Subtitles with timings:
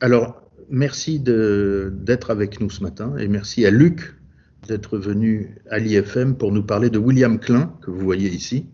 [0.00, 4.14] Alors, merci d'être avec nous ce matin et merci à Luc
[4.68, 8.66] d'être venu à l'IFM pour nous parler de William Klein, que vous voyez ici,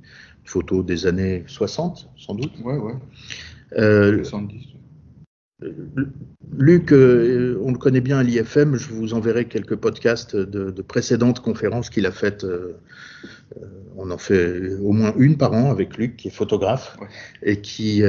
[0.45, 2.53] photo des années 60, sans doute.
[2.64, 2.95] Ouais, ouais.
[3.79, 4.71] Euh, 70.
[6.56, 11.41] Luc, euh, on le connaît bien à l'IFM, je vous enverrai quelques podcasts de, précédentes
[11.41, 12.45] conférences qu'il a faites.
[12.45, 12.77] Euh,
[13.57, 13.66] euh,
[13.96, 16.96] on en fait au moins une par an avec Luc, qui est photographe
[17.43, 18.02] et qui,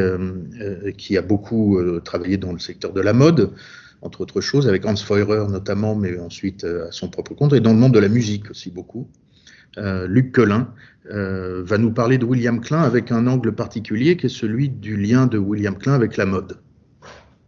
[0.98, 3.52] qui a beaucoup travaillé dans le secteur de la mode,
[4.02, 7.74] entre autres choses, avec Hans Feurer notamment, mais ensuite à son propre compte, et dans
[7.74, 9.10] le monde de la musique aussi beaucoup.
[9.78, 10.70] Luc Collin
[11.10, 15.28] va nous parler de William Klein avec un angle particulier qui est celui du lien
[15.28, 16.58] de William Klein avec la mode.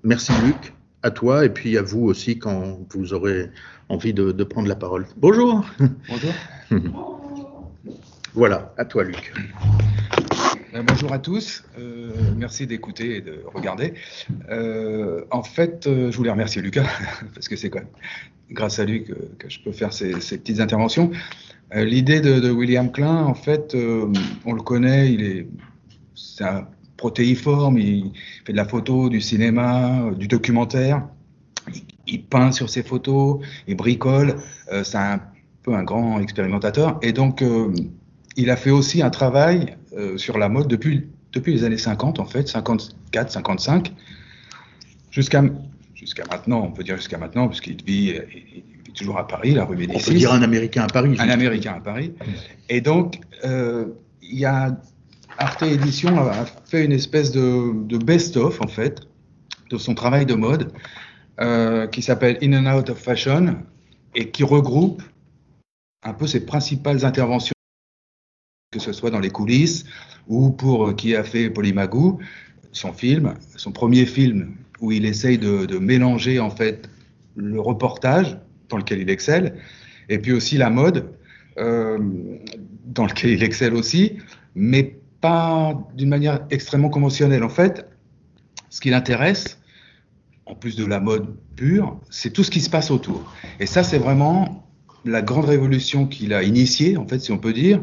[0.05, 3.50] Merci Luc, à toi et puis à vous aussi quand vous aurez
[3.90, 5.08] envie de, prendre la parole.
[5.18, 5.66] Bonjour.
[6.08, 6.32] Bonjour.
[8.36, 9.34] voilà, à toi Luc.
[10.76, 13.96] Euh, bonjour à tous, euh, merci d'écouter et de regarder.
[14.52, 16.85] Euh, en fait, je voulais remercier Lucas,
[17.34, 17.88] parce que c'est quand même
[18.52, 19.16] grâce à lui que,
[19.48, 21.10] je peux faire ces, petites interventions.
[21.74, 23.76] L'idée de, William Klein, en fait,
[24.46, 25.48] on le connaît, il est,
[26.13, 28.12] c'est un protéiforme, il
[28.46, 31.07] fait de la photo, du cinéma, euh, du documentaire,
[32.07, 34.35] il, peint sur ses photos, il bricole,
[34.71, 35.21] euh, c'est un
[35.63, 36.99] peu un grand expérimentateur.
[37.01, 37.73] Et donc, euh,
[38.38, 39.77] il a fait aussi un travail
[40.18, 43.93] sur la mode depuis, depuis les années 50, en fait, 54, 55,
[45.10, 45.41] jusqu'à
[45.93, 49.63] jusqu'à maintenant, on peut dire jusqu'à maintenant, puisqu'il vit, il vit toujours à Paris, la
[49.63, 50.04] rue Médicis.
[50.04, 51.16] On peut dire un Américain à Paris.
[51.18, 52.13] Un Américain à Paris.
[52.68, 54.77] Et donc, il y a
[55.38, 59.02] Arte Édition a fait une espèce de, best-of, en fait,
[59.70, 60.72] de son travail de mode,
[61.41, 63.58] euh, qui s'appelle In and Out of Fashion,
[64.13, 65.02] et qui regroupe
[66.03, 67.56] un peu ses principales interventions,
[68.72, 69.86] que ce soit dans les coulisses,
[70.28, 72.19] ou pour euh, qui a fait Polymagou,
[72.72, 76.90] son film, son premier film, où il essaye de, mélanger, en fait,
[77.36, 78.38] le reportage,
[78.69, 79.58] dans lequel il excelle,
[80.08, 81.13] et puis aussi la mode,
[81.58, 82.00] euh,
[82.86, 84.18] dans lequel il excelle aussi,
[84.56, 84.97] mais
[85.96, 87.44] d'une manière extrêmement conventionnelle.
[87.44, 87.88] En fait,
[88.69, 89.59] ce qui l'intéresse,
[90.46, 93.34] en plus de la mode pure, c'est tout ce qui se passe autour.
[93.59, 94.68] Et ça, c'est vraiment
[95.06, 97.81] la grande révolution qu'il a initiée, en fait, si on peut dire,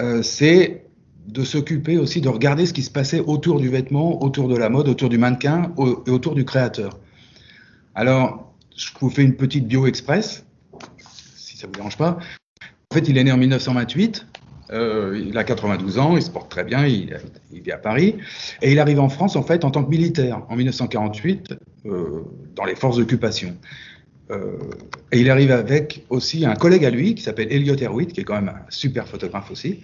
[0.00, 0.84] euh, c'est
[1.26, 4.68] de s'occuper aussi de regarder ce qui se passait autour du vêtement, autour de la
[4.68, 5.72] mode, autour du mannequin
[6.06, 6.98] et autour du créateur.
[7.94, 10.44] Alors, je vous fais une petite bio express,
[11.36, 12.18] si ça vous dérange pas.
[12.90, 14.26] En fait, il est né en 1928
[14.74, 17.16] euh, il a 92 ans, il se porte très bien, il,
[17.52, 18.16] vit à Paris.
[18.60, 21.54] Et il arrive en France, en fait, en tant que militaire, en 1948,
[21.86, 22.22] euh,
[22.56, 23.56] dans les forces d'occupation.
[24.30, 24.56] Euh,
[25.12, 28.24] et il arrive avec aussi un collègue à lui, qui s'appelle Elliot Erwitt, qui est
[28.24, 29.80] quand même un super photographe aussi.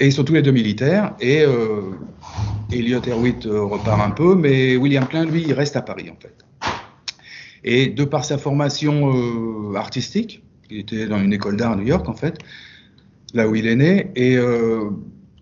[0.00, 1.14] Et ils sont tous les deux militaires.
[1.20, 1.44] Et
[2.72, 6.34] Elliot Erwitt repart un peu, mais William Klein, lui, il reste à Paris, en fait.
[7.64, 12.08] Et de par sa formation artistique, il était dans une école d'art à New York,
[12.08, 12.38] en fait,
[13.34, 14.90] là où il est né, et euh,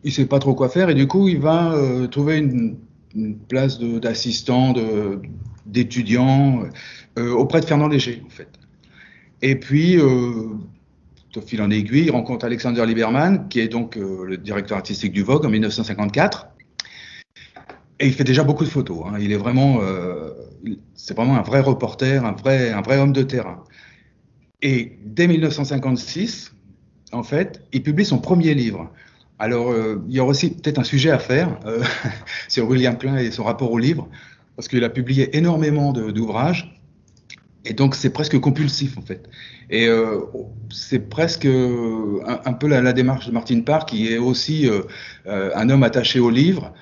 [0.07, 2.77] il sait pas trop quoi faire, et du coup, il va euh, trouver une,
[3.49, 4.75] place d'assistant,
[5.65, 6.65] d'étudiant
[7.19, 8.51] euh, auprès de Fernand Léger, en fait.
[9.41, 10.51] Et puis, euh,
[11.35, 15.23] au fil en aiguille, il rencontre Alexander Lieberman, qui est donc le directeur artistique du
[15.23, 16.49] Vogue en 1954.
[18.01, 19.07] Et il fait déjà beaucoup de photos.
[19.07, 19.17] Hein.
[19.19, 19.81] Il est vraiment,
[20.95, 23.65] c'est vraiment un vrai reporter, un vrai, un vrai homme de terrain.
[24.61, 26.53] Et dès 1956,
[27.17, 28.91] en fait, il publie son premier livre.
[29.39, 31.83] Alors, euh, il y aura aussi peut-être un sujet à faire euh,
[32.49, 34.09] sur William Klein et son rapport au livre,
[34.55, 36.79] parce qu'il a publié énormément d'ouvrages,
[37.65, 39.29] et donc c'est presque compulsif en fait.
[39.71, 40.21] Et euh,
[40.71, 44.71] c'est presque un, peu la, démarche de Martin Parr, qui est aussi
[45.27, 46.73] un homme attaché au livre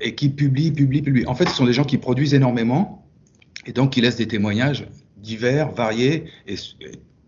[0.00, 1.26] et qui publie, publie, publie.
[1.26, 3.04] En fait, ce sont des gens qui produisent énormément,
[3.66, 6.54] et donc qui laissent des témoignages divers, variés, et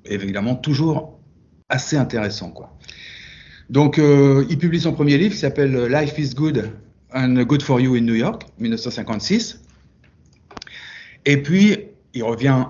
[0.05, 1.19] évidemment toujours
[1.69, 2.51] assez intéressant.
[2.51, 2.77] Quoi.
[3.71, 6.71] Donc, euh, il publie son premier livre qui s'appelle Life is Good
[7.15, 9.63] and Good for You in New York, 1956.
[11.25, 11.79] Et puis,
[12.13, 12.67] il revient,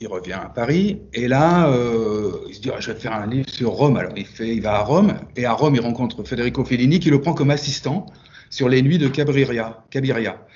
[0.00, 3.26] il revient à Paris, et là, euh, il se dit ah, Je vais faire un
[3.26, 3.96] livre sur Rome.
[3.96, 7.10] Alors, il, fait, il va à Rome, et à Rome, il rencontre Federico Fellini qui
[7.10, 8.06] le prend comme assistant
[8.50, 9.84] sur les nuits de Cabiria.
[9.90, 10.46] Cabiria.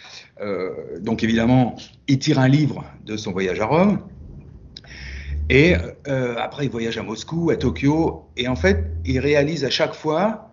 [0.41, 1.77] Euh, donc, évidemment,
[2.07, 3.99] il tire un livre de son voyage à Rome.
[5.55, 5.77] Et
[6.09, 9.93] euh, après, il voyage à Moscou, à Tokyo, et en fait, il réalise à chaque
[9.93, 10.51] fois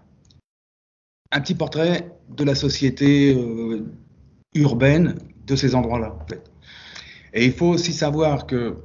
[1.32, 3.86] un petit portrait de la société euh,
[4.56, 5.16] urbaine
[5.48, 6.20] de ces endroits-là.
[7.34, 8.76] Et il faut aussi savoir que,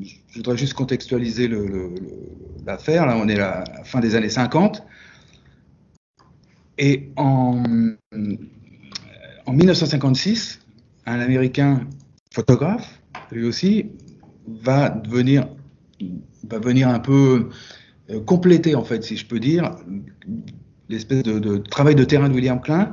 [0.00, 1.50] je voudrais juste contextualiser
[2.64, 4.82] l'affaire, là on est à la fin des années 50,
[6.78, 7.62] et en,
[9.44, 10.60] en 1956,
[11.04, 11.86] un Américain
[12.32, 13.90] photographe, lui aussi,
[14.62, 15.48] va devenir,
[16.48, 17.48] va venir un peu
[18.10, 19.76] euh, compléter, en fait, si je peux dire,
[20.88, 22.92] l'espèce de, travail de terrain de William Klein.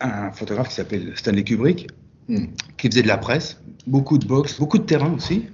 [0.00, 1.88] Un photographe qui s'appelle Stanley Kubrick,
[2.28, 2.46] hmm.
[2.76, 5.44] qui faisait de la presse, beaucoup de boxe, beaucoup de terrain aussi,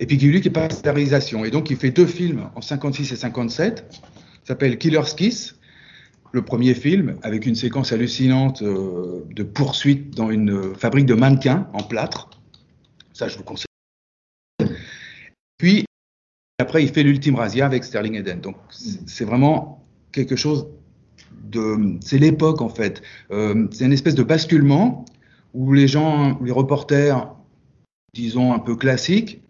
[0.00, 1.44] et puis qui lui qui passe la réalisation.
[1.44, 4.00] Et donc il fait deux films en 56 et 57,
[4.44, 5.56] s'appelle Killer's Kiss,
[6.32, 11.68] le premier film, avec une séquence hallucinante euh, de poursuite dans une fabrique de mannequins
[11.74, 12.30] en plâtre.
[13.12, 13.66] Ça, je vous conseille.
[15.58, 15.84] Puis,
[16.58, 18.40] après, il fait l'ultime razzia avec Sterling Eden.
[18.40, 20.68] Donc, c'est vraiment quelque chose
[21.44, 21.98] de.
[22.00, 23.02] C'est l'époque, en fait.
[23.30, 25.04] Euh, c'est une espèce de basculement
[25.54, 27.34] où les gens, les reporters,
[28.14, 29.42] disons un peu classiques,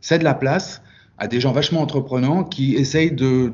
[0.00, 0.82] cèdent la place
[1.18, 3.48] à des gens vachement entreprenants qui essayent de,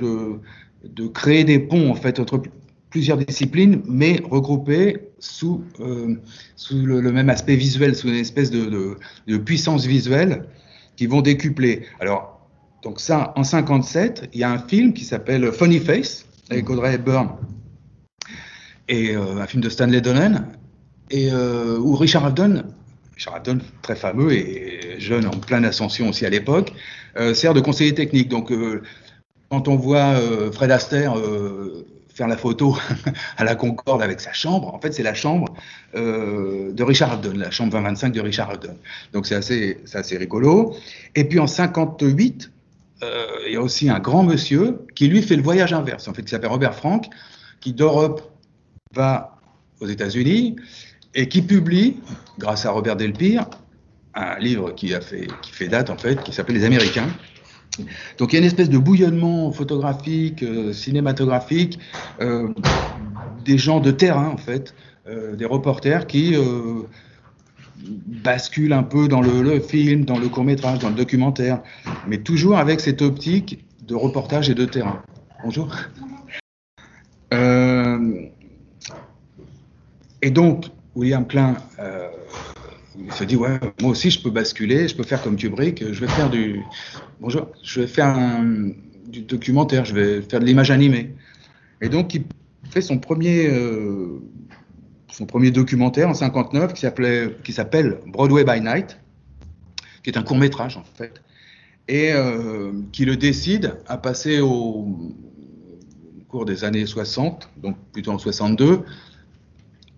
[0.85, 2.43] de créer des ponts en fait entre
[2.91, 6.17] plusieurs disciplines, mais regroupées sous, euh,
[6.57, 8.97] sous le, même aspect visuel, sous une espèce de,
[9.27, 10.45] de, puissance visuelle
[10.97, 11.85] qui vont décupler.
[12.01, 12.41] Alors,
[12.83, 16.95] donc ça, en 57, il y a un film qui s'appelle Funny Face avec Audrey
[16.95, 17.37] Hepburn
[18.89, 20.47] et euh, un film de Stanley Donen
[21.11, 22.65] et euh, où Richard Avedon,
[23.15, 26.73] Richard Avedon très fameux et jeune en pleine ascension aussi à l'époque,
[27.35, 28.29] sert de conseiller technique.
[28.29, 28.53] Donc
[29.51, 30.15] quand on voit
[30.53, 31.15] Fred Astaire
[32.21, 32.77] faire la photo
[33.39, 35.55] à la Concorde avec sa chambre, en fait, c'est la chambre
[35.95, 38.77] euh, de Richard Avedon, la chambre 2025 de Richard Avedon.
[39.15, 40.75] Donc c'est assez, assez rigolo.
[41.15, 42.51] Et puis en 58,
[43.47, 46.23] il y a aussi un grand monsieur qui lui fait le voyage inverse, en fait,
[46.23, 47.07] qui s'appelle Robert Frank,
[47.61, 48.21] qui d'Europe
[48.95, 49.39] va
[49.81, 50.57] aux États-Unis
[51.15, 51.97] et qui publie,
[52.39, 53.47] grâce à Robert Delpire,
[54.15, 57.09] un livre qui a fait, qui fait date en fait, qui s'appelle Les Américains,
[58.19, 61.79] donc il y a une espèce de bouillonnement photographique, euh, cinématographique,
[62.21, 62.49] euh,
[63.45, 64.75] des gens de terrain en fait,
[65.07, 66.35] euh, des reporters qui
[68.07, 71.63] basculent un peu dans le, film, dans le court métrage, dans le documentaire,
[72.07, 75.03] mais toujours avec cette optique de reportage et de terrain.
[75.45, 75.75] Bonjour.
[80.23, 81.57] et donc William Klein
[83.05, 86.01] il se dit ouais, moi aussi je peux basculer, je peux faire comme Kubrick, je
[86.01, 86.61] vais faire du
[87.21, 88.17] bonjour, je vais faire
[89.07, 91.15] du documentaire, je vais faire de l'image animée.
[91.81, 92.25] Et donc il
[92.71, 94.21] fait son premier euh,
[95.11, 98.99] son premier documentaire en 59 qui s'appelait qui s'appelle Broadway by Night,
[100.03, 101.23] qui est un court métrage en fait,
[101.89, 105.15] et euh, qui le décide à passer au
[106.29, 108.83] cours des années 60, donc plutôt en 62,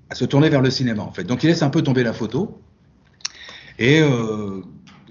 [0.09, 1.25] à se tourner vers le cinéma en fait.
[1.25, 2.59] Donc il laisse un peu tomber la photo
[3.83, 4.61] et euh,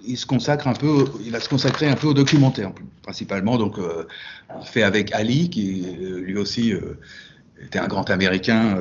[0.08, 2.72] il se consacre un peu, il va se consacrer un peu au documentaire
[3.04, 3.58] principalement.
[3.58, 4.06] Donc, euh,
[4.64, 6.74] fait avec Ali, qui euh, lui aussi
[7.62, 8.78] était un grand Américain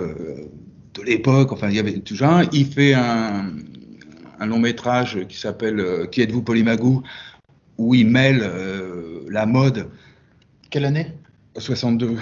[0.95, 1.51] de l'époque.
[1.51, 2.43] Enfin, il y avait toujours.
[2.53, 3.51] Il fait un,
[4.47, 7.03] long métrage qui s'appelle Qui êtes-vous Polymagou,
[7.77, 8.49] où il mêle
[9.29, 9.89] la mode.
[10.71, 11.13] Quelle année?
[11.59, 12.17] 62.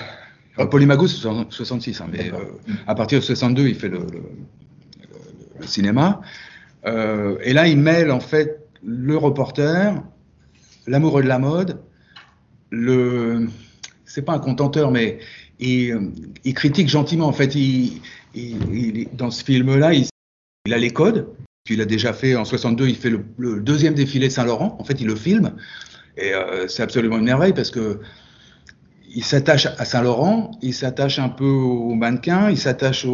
[0.71, 2.33] Polymagou, c'est 66, hein, mais
[2.87, 4.07] à partir de 62, il fait le
[5.67, 6.23] cinéma.
[6.87, 10.03] Euh, et là, il mêle en fait le reporter,
[10.87, 11.81] l'amoureux de la mode,
[12.71, 13.49] le,
[14.05, 15.19] c'est pas un contenteur, mais
[15.59, 17.27] il, critique gentiment.
[17.27, 18.01] En fait, il,
[19.15, 20.09] dans ce film-là, il,
[20.73, 21.29] a les codes.
[21.65, 24.77] Puis il a déjà fait en 62, il fait le, deuxième défilé Saint-Laurent.
[24.79, 25.55] En fait, il le filme.
[26.17, 28.01] Et euh, c'est absolument une merveille parce que
[29.15, 33.07] il s'attache à Saint-Laurent, il s'attache un peu aux mannequins, il s'attache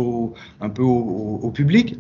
[0.61, 1.97] un peu au public.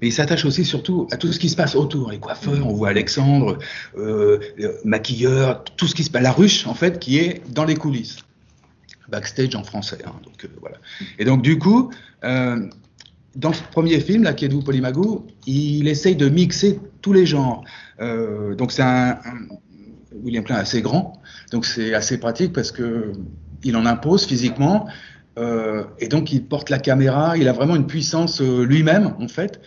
[0.00, 2.72] Mais il s'attache aussi surtout à tout ce qui se passe autour, les coiffeurs, on
[2.72, 3.58] voit Alexandre,
[3.96, 4.38] euh,
[4.84, 8.18] maquilleur, tout ce qui se passe, la ruche en fait qui est dans les coulisses,
[9.08, 9.98] backstage en français.
[10.06, 10.76] Hein, donc, euh, voilà.
[11.18, 11.90] Et donc du coup,
[12.24, 12.68] euh,
[13.36, 17.64] dans ce premier film, là, vous Polymagou, il essaye de mixer tous les genres.
[18.00, 19.18] Euh, donc c'est un,
[20.22, 21.20] William Klein assez grand,
[21.50, 23.12] donc c'est assez pratique parce que
[23.64, 24.86] il en impose physiquement.
[25.98, 29.60] Et donc il porte la caméra, il a vraiment une puissance lui-même en fait.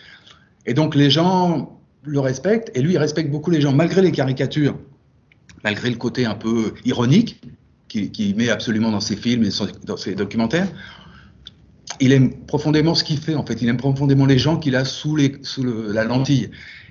[0.66, 4.12] Et donc les gens le respectent, et lui, il respecte beaucoup les gens, malgré les
[4.12, 4.76] caricatures,
[5.64, 7.40] malgré le côté un peu ironique
[7.88, 9.50] qu'il met absolument dans ses films et
[9.84, 10.68] dans ses documentaires.
[12.00, 13.60] Il aime profondément ce qu'il fait, en fait.
[13.62, 16.50] Il aime profondément les gens qu'il a sous, la lentille.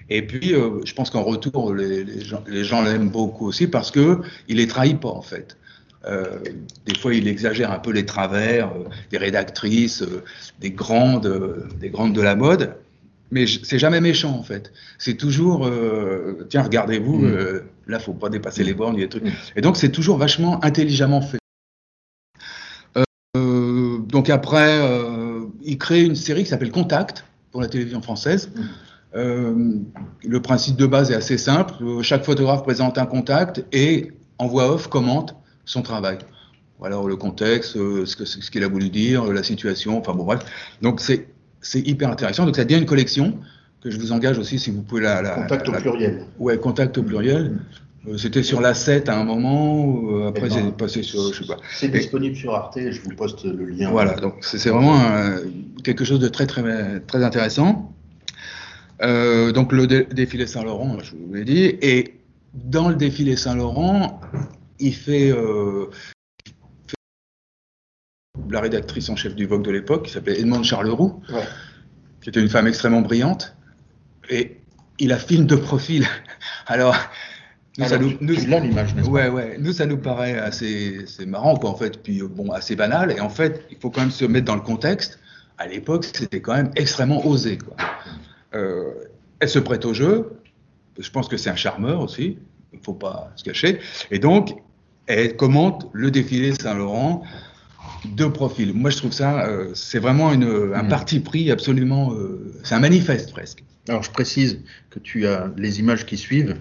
[0.09, 4.21] Et puis, euh, je pense qu'en retour, les, les gens l'aiment beaucoup aussi parce que
[4.47, 5.57] il les trahit pas, en fait.
[6.05, 6.39] Euh,
[6.85, 10.03] des fois, il exagère un peu les travers euh, des rédactrices,
[10.59, 12.75] des grandes, des grandes de la mode
[13.31, 14.71] mais c'est jamais méchant en fait.
[14.97, 17.25] C'est toujours, euh, tiens, regardez-vous, mm.
[17.25, 19.25] euh, là, faut pas dépasser les bornes, des trucs.
[19.25, 19.31] Mm.
[19.55, 21.39] Et donc, c'est toujours vachement intelligemment fait.
[23.35, 24.79] Euh, donc après,
[25.63, 28.51] il crée une série qui s'appelle Contact pour la télévision française.
[29.15, 29.79] Euh,
[30.23, 31.73] le principe de base est assez simple.
[32.01, 36.19] Chaque photographe présente un contact et en voix off commente son travail.
[36.79, 40.45] Voilà le contexte, ce qu'il a voulu dire, la situation, enfin bon bref.
[40.81, 41.27] Donc c'est
[41.73, 42.45] hyper intéressant.
[42.45, 43.37] Donc ça devient une collection
[43.81, 45.21] que je vous engage aussi si vous pouvez la...
[45.21, 46.25] la contact au pluriel.
[46.39, 47.59] Ouais, contact au pluriel.
[48.07, 51.47] Euh, c'était sur la 7 à un moment, euh, après c'est passé sur, je sais
[51.47, 51.57] pas.
[51.73, 53.89] C'est disponible sur Arte, je vous poste le lien.
[53.89, 54.99] Voilà, donc c'est vraiment
[55.83, 57.93] quelque chose de très très très intéressant.
[59.01, 62.15] Euh, donc le défilé Saint-Laurent, je vous l'ai dit, et
[62.53, 64.21] dans le défilé Saint-Laurent,
[64.79, 65.33] il fait,
[68.49, 71.21] la rédactrice en chef du Vogue de l'époque, qui s'appelait Edmond Charleroux,
[72.21, 73.55] qui était une femme extrêmement brillante,
[74.29, 74.57] et
[74.99, 76.05] il a film de profil.
[76.67, 76.95] Alors,
[77.77, 79.57] nous, ça nous, nous, l'image, ouais, ouais.
[79.59, 83.11] Nous, ça nous paraît assez, marrant, quoi, en fait, puis bon, assez banal.
[83.11, 85.19] Et en fait, il faut quand même se mettre dans le contexte.
[85.59, 87.75] À l'époque, c'était quand même extrêmement osé, quoi.
[88.55, 88.93] Euh,
[89.39, 90.39] elle se prête au jeu.
[90.97, 92.39] Je pense que c'est un charmeur aussi.
[92.73, 93.79] Il ne faut pas se cacher.
[94.09, 94.55] Et donc,
[95.05, 97.23] elle commente le défilé Saint-Laurent
[98.15, 98.73] de profil.
[98.73, 100.89] Moi, je trouve ça, euh, c'est vraiment une, un hmm.
[100.89, 102.13] parti pris absolument.
[102.13, 103.63] Euh, c'est un manifeste presque.
[103.89, 104.59] Alors, je précise
[104.89, 106.57] que tu as les images qui suivent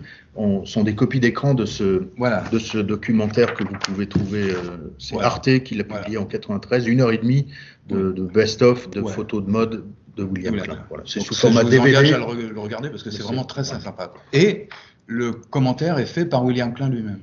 [0.65, 2.45] sont des copies d'écran de ce, voilà.
[2.53, 4.51] de ce documentaire que vous pouvez trouver.
[4.51, 7.47] Euh, c'est Arte qui l'a publié en 93, une heure et demie
[7.89, 9.85] de, best-of de photos de mode
[10.17, 10.85] de William Klein.
[10.89, 11.05] Voilà.
[11.07, 12.13] C'est sous format je vous DVD.
[12.13, 14.13] à le, regarder parce que c'est vraiment très sympa.
[14.33, 14.69] Et
[15.07, 17.21] le commentaire est fait par William Klein lui-même.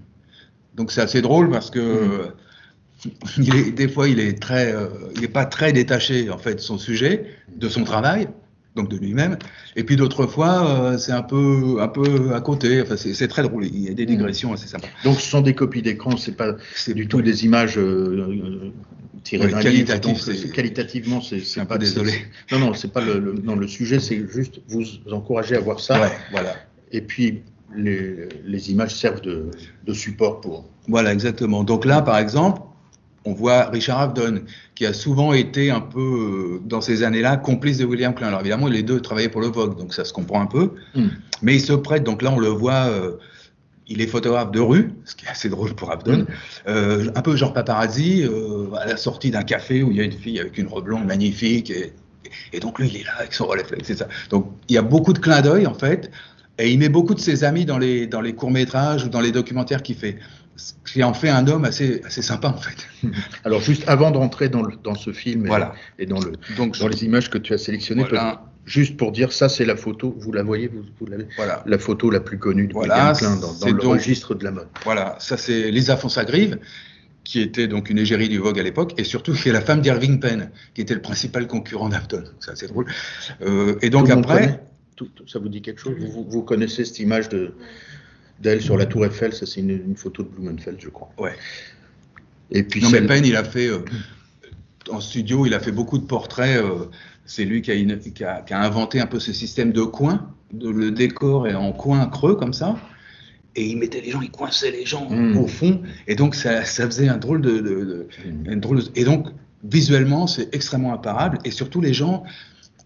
[0.75, 2.31] Donc c'est assez drôle parce que mmh.
[3.37, 6.55] Il est, des fois il est très, euh, il est pas très détaché en fait
[6.55, 8.27] de son sujet, de son travail
[8.75, 9.37] donc de lui-même.
[9.75, 12.81] Et puis d'autres fois, euh, c'est un peu, un peu à côté.
[12.81, 13.65] Enfin, c'est très drôle.
[13.65, 14.87] Il y a des digressions assez sympas.
[15.03, 16.55] Donc ce sont des copies d'écran, c'est pas
[16.87, 18.71] du tout des images euh,
[19.23, 22.13] tirées d'un qualitatif, Qualitativement, c'est pas désolé.
[22.51, 26.11] Non, non, c'est pas le, le, le sujet, c'est juste vous encourager à voir ça.
[26.31, 26.55] voilà.
[26.91, 27.41] Et puis
[27.75, 29.49] les, les images servent de,
[29.85, 30.69] de support pour.
[30.87, 31.63] Voilà, exactement.
[31.63, 32.61] Donc là, par exemple,
[33.25, 34.41] on voit Richard Avedon,
[34.75, 38.27] qui a souvent été un peu, euh, dans ces années-là, complice de William Klein.
[38.27, 40.71] Alors évidemment, les deux travaillaient pour le Vogue, donc ça se comprend un peu.
[40.95, 41.07] Hmm.
[41.41, 43.13] Mais il se prête, donc là on le voit, euh,
[43.87, 46.27] il est photographe de rue, ce qui est assez drôle pour Avedon, hmm.
[46.67, 48.25] euh, un peu genre paparazzi,
[48.79, 51.05] à la sortie d'un café où il y a une fille avec une robe blonde
[51.05, 54.07] magnifique, et, donc lui il est là avec son relais c'est ça.
[54.29, 56.09] Donc il y a beaucoup de clins d'œil en fait,
[56.57, 59.31] et il met beaucoup de ses amis dans les, dans les courts-métrages ou dans les
[59.31, 60.17] documentaires qu'il fait
[60.55, 62.87] ce qui en fait un homme assez, assez sympa en fait.
[63.43, 65.45] Alors juste avant de rentrer dans, le, dans ce film
[65.97, 68.05] et, dans, le, Donc, dans les images que tu as sélectionnées,
[68.65, 71.63] juste pour dire ça c'est la photo, vous la voyez, vous, vous l'avez voilà.
[71.65, 74.67] La photo la plus connue de voilà, William dans, dans le registre de la mode.
[74.83, 76.59] Voilà, ça c'est Lisa Fonsagrive
[77.23, 79.81] qui était donc une égérie du Vogue à l'époque, et surtout qui est la femme
[79.81, 82.23] d'Irving Penn, qui était le principal concurrent d'Afton.
[82.39, 82.85] C'est assez drôle.
[83.41, 84.61] Euh, et donc après...
[84.95, 85.95] Tout, ça vous dit quelque chose?
[85.97, 87.55] Vous, vous, connaissez cette image de,
[88.43, 89.33] d'elle sur la Tour Eiffel.
[89.33, 91.09] Ça, c'est une, photo de Blumenfeld, je crois.
[91.17, 91.33] Ouais.
[92.51, 93.79] Et puis non, mais Penn, il a fait euh,
[94.91, 96.61] en studio, il a fait beaucoup de portraits.
[96.61, 96.85] Euh,
[97.25, 100.29] c'est lui qui a, qui, a, inventé un peu ce système de coins.
[100.51, 102.75] De, le décor est en coin creux comme ça.
[103.55, 105.37] Et il mettait les gens, il coinçait les gens hmm.
[105.37, 105.81] au fond.
[106.07, 107.59] Et donc, ça, ça, faisait un drôle de.
[107.59, 108.59] de, hmm.
[108.59, 109.27] drôle Et donc,
[109.63, 111.39] visuellement, c'est extrêmement imparable.
[111.45, 112.23] Et surtout, les gens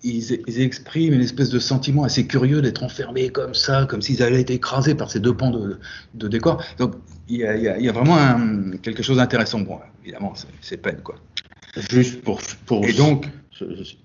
[0.04, 4.42] ils, expriment une espèce de sentiment assez curieux d'être enfermés comme ça, comme s'ils avaient
[4.42, 6.64] été écrasés par ces deux pans de, décor.
[6.78, 6.96] Donc
[7.28, 8.18] il y, a, vraiment
[8.82, 9.60] quelque chose d'intéressant.
[9.60, 11.16] Bon, évidemment, c'est peine, quoi.
[11.90, 12.40] Juste pour.
[12.66, 13.28] pour Et donc,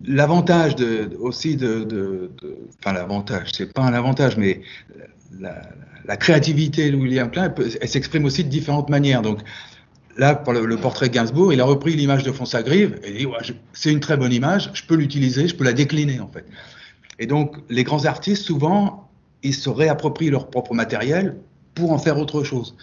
[0.05, 2.31] l'avantage de, aussi de,
[2.81, 4.63] Enfin, l'avantage, c'est pas un avantage, mais
[5.39, 9.23] la, créativité de William Klein, elle, s'exprime aussi de différentes manières.
[9.23, 9.41] Donc,
[10.19, 13.39] Là, pour le, portrait Gainsbourg, il a repris l'image de Fonsagrive et dit ouais,
[13.73, 16.45] c'est une très bonne image, je peux l'utiliser, je peux la décliner en fait.
[17.19, 19.09] Et donc, les grands artistes, souvent,
[19.43, 21.37] ils se réapproprient leur propre matériel
[21.75, 22.77] pour en faire autre chose.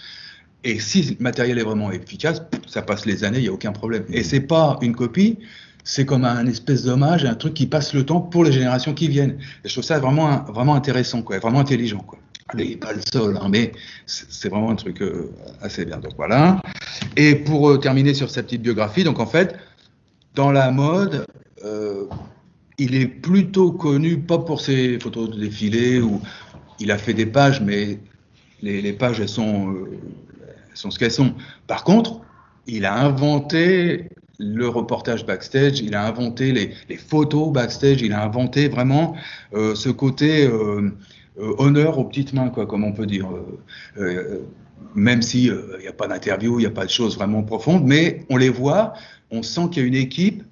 [0.63, 3.71] Et si le matériel est vraiment efficace, ça passe les années, il n'y a aucun
[3.71, 4.03] problème.
[4.09, 5.38] Et c'est pas une copie,
[5.83, 9.07] c'est comme un espèce d'hommage, un truc qui passe le temps pour les générations qui
[9.07, 9.38] viennent.
[9.63, 12.00] Et je trouve ça vraiment, vraiment intéressant, quoi, vraiment intelligent.
[12.00, 12.19] Quoi
[12.56, 13.72] n'est pas le seul, hein, mais
[14.06, 15.98] c'est vraiment un truc euh, assez bien.
[15.98, 16.62] Donc voilà.
[17.15, 19.56] Et pour euh, terminer sur sa petite biographie, donc en fait,
[20.36, 21.25] dans la mode,
[21.63, 22.06] euh,
[22.77, 26.22] il est plutôt connu pas pour ses photos de défilé où
[26.79, 28.00] il a fait des pages, mais
[28.62, 29.75] les, pages elles sont,
[30.74, 31.34] ce qu'elles sont.
[31.68, 32.22] Par contre,
[32.68, 38.70] il a inventé le reportage backstage, il a inventé les, photos backstage, il a inventé
[38.70, 39.15] vraiment
[39.53, 40.50] ce côté
[41.39, 43.27] honneur aux petites mains, quoi, comme on peut dire.
[43.31, 43.60] Euh,
[43.98, 44.39] euh,
[44.96, 48.25] même s'il n'y a pas d'interview, il n'y a pas de choses vraiment profondes, mais
[48.29, 48.93] on les voit,
[49.31, 50.43] on sent qu'il y a une équipe.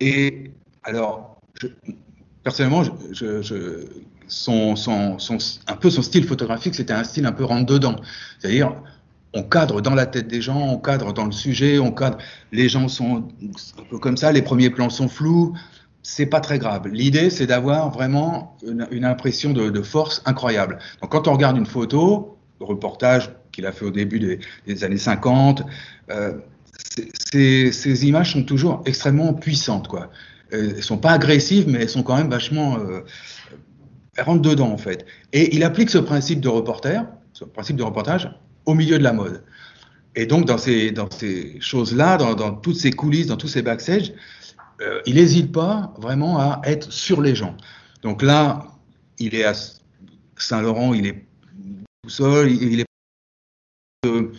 [0.00, 0.50] Et
[0.84, 1.40] alors,
[2.42, 3.86] personnellement, je,
[4.28, 7.96] son, son, son, un peu son style photographique, c'était un style un peu rentre-dedans.
[8.38, 8.74] C'est-à-dire,
[9.32, 12.18] on cadre dans la tête des gens, on cadre dans le sujet, on cadre.
[12.52, 13.28] Les gens sont
[13.78, 15.54] un peu comme ça, les premiers plans sont flous.
[16.08, 16.86] C'est pas très grave.
[16.86, 18.56] L'idée, c'est d'avoir vraiment
[18.92, 20.78] une, impression de, force incroyable.
[21.02, 24.98] Donc, quand on regarde une photo, le reportage qu'il a fait au début des, années
[24.98, 25.64] 50,
[26.10, 26.34] euh,
[27.32, 30.12] ces, images sont toujours extrêmement puissantes, quoi.
[30.52, 32.78] Euh, elles sont pas agressives, mais elles sont quand même vachement.
[32.78, 33.00] Euh,
[34.16, 35.06] elles rentrent dedans, en fait.
[35.32, 38.30] Et il applique ce principe de reporter, ce principe de reportage,
[38.64, 39.42] au milieu de la mode.
[40.14, 44.12] Et donc, dans ces, dans ces choses-là, dans, toutes ces coulisses, dans tous ces backstage,
[44.80, 47.56] euh, il n'hésite pas vraiment à être sur les gens.
[48.02, 48.66] Donc là,
[49.18, 49.52] il est à
[50.36, 51.26] Saint-Laurent, il est
[52.02, 52.86] tout seul, il, est.
[54.06, 54.32] Euh,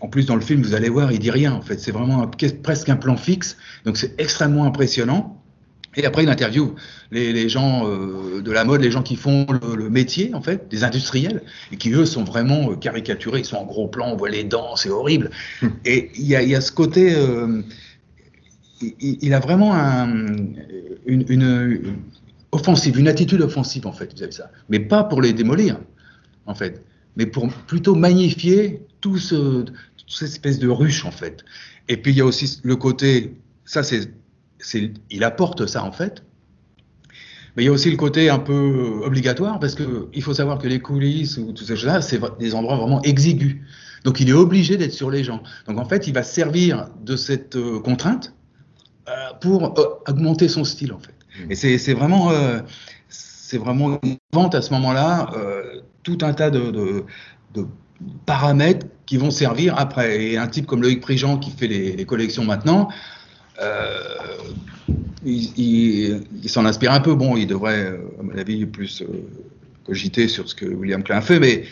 [0.00, 1.78] en plus, dans le film, vous allez voir, il dit rien, en fait.
[1.78, 2.30] C'est vraiment
[2.62, 3.56] presque un plan fixe.
[3.84, 5.42] Donc, c'est extrêmement impressionnant.
[5.96, 6.74] Et après, il interviewe
[7.10, 10.84] les, gens euh, de la mode, les gens qui font le, métier, en fait, des
[10.84, 13.40] industriels, et qui, eux, sont vraiment euh, caricaturés.
[13.40, 15.30] Ils sont en gros plan, on voit les dents, c'est horrible.
[15.62, 15.68] Hmm.
[15.84, 17.16] Et il y, a, ce côté.
[18.80, 19.74] Il, a vraiment
[21.06, 21.94] une,
[22.52, 24.50] offensive, une attitude offensive, en fait, vis-à-vis ça.
[24.68, 25.80] Mais pas pour les démolir,
[26.46, 26.84] en fait,
[27.16, 31.44] mais pour plutôt magnifier tout ce, toute cette espèce de ruche, en fait.
[31.88, 33.34] Et puis, il y a aussi le côté.
[33.64, 34.10] Ça, c'est
[35.10, 36.22] il apporte ça en fait.
[37.56, 40.68] Mais il y a aussi le côté un peu obligatoire parce qu'il faut savoir que
[40.68, 43.56] les coulisses ou tout ces choses-là, c'est des endroits vraiment exigus.
[44.04, 45.42] Donc il est obligé d'être sur les gens.
[45.66, 48.32] Donc en fait, il va servir de cette euh, contrainte
[49.40, 51.14] pour euh, augmenter son style en fait.
[51.50, 52.32] Et c'est vraiment,
[53.08, 55.30] c'est vraiment une vente à ce moment-là
[56.02, 57.04] tout un tas de,
[58.26, 60.20] paramètres qui vont servir après.
[60.24, 62.88] Et un type comme Loïc Prigent qui fait les collections maintenant,
[63.60, 64.14] euh,
[65.24, 67.14] il, s'en inspire un peu.
[67.14, 69.06] Bon, il devrait, euh, à mon avis, plus euh,
[69.84, 71.64] cogiter sur ce que William Klein fait, mais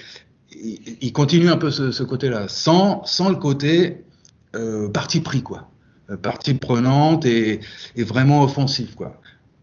[0.52, 4.02] il, continue un peu ce, côté-là, sans, sans le côté
[4.94, 5.68] parti pris, quoi.
[6.22, 7.60] Partie prenante et,
[7.96, 9.20] vraiment offensif, quoi.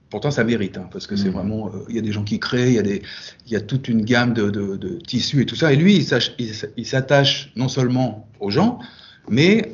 [0.10, 1.34] Pourtant, ça mérite, hein, parce que c'est mmh.
[1.34, 3.02] vraiment, il y a des gens qui créent, il y a, des,
[3.48, 5.74] y a toute une gamme de, de, tissus et tout ça.
[5.74, 6.06] Et lui,
[6.78, 8.78] il s'attache non seulement aux gens,
[9.28, 9.74] mais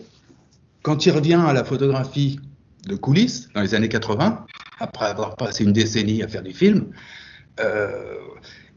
[0.81, 2.39] quand il revient à la photographie
[2.87, 4.45] de coulisses dans les années 80,
[4.79, 6.87] après avoir passé une décennie à faire du film,
[7.59, 8.15] euh,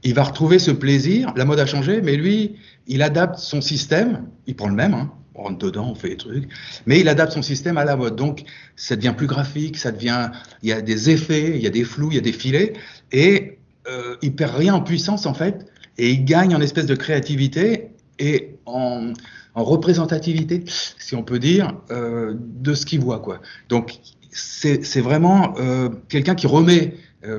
[0.02, 1.32] il va retrouver ce plaisir.
[1.36, 2.56] La mode a changé, mais lui,
[2.88, 4.26] il adapte son système.
[4.46, 6.48] Il prend le même, hein, on rentre dedans, on fait des trucs,
[6.86, 8.16] mais il adapte son système à la mode.
[8.16, 8.44] Donc,
[8.76, 10.30] ça devient plus graphique, ça devient,
[10.62, 12.74] il y a des effets, il y a des flous, il y a des filets,
[13.12, 15.66] et euh, il perd rien en puissance en fait,
[15.98, 19.12] et il gagne en espèce de créativité et en,
[19.54, 23.20] en représentativité, si on peut dire, euh, de ce qu'il voit.
[23.20, 23.40] Quoi.
[23.68, 23.98] Donc,
[24.30, 26.94] c'est vraiment euh, quelqu'un qui remet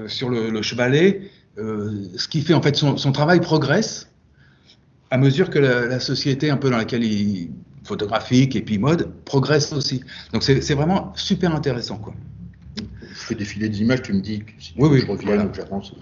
[0.07, 4.07] sur le, chevalet ce qui fait en fait son, travail progresse
[5.11, 7.49] à mesure que la, société un peu dans laquelle il
[7.83, 10.03] photographique et puis mode progresse aussi.
[10.31, 12.13] Donc c'est vraiment super intéressant quoi.
[12.77, 15.51] Je fais défiler des images, tu me dis si oui, oui, je reviens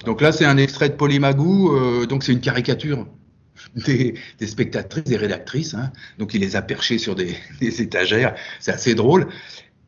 [0.06, 3.06] Donc là c'est un extrait de Polymagou, donc c'est une caricature
[3.76, 5.74] des, spectatrices, des rédactrices.
[5.74, 5.92] Hein.
[6.18, 8.36] Donc il les a perchées sur des, étagères.
[8.60, 9.28] C'est assez drôle.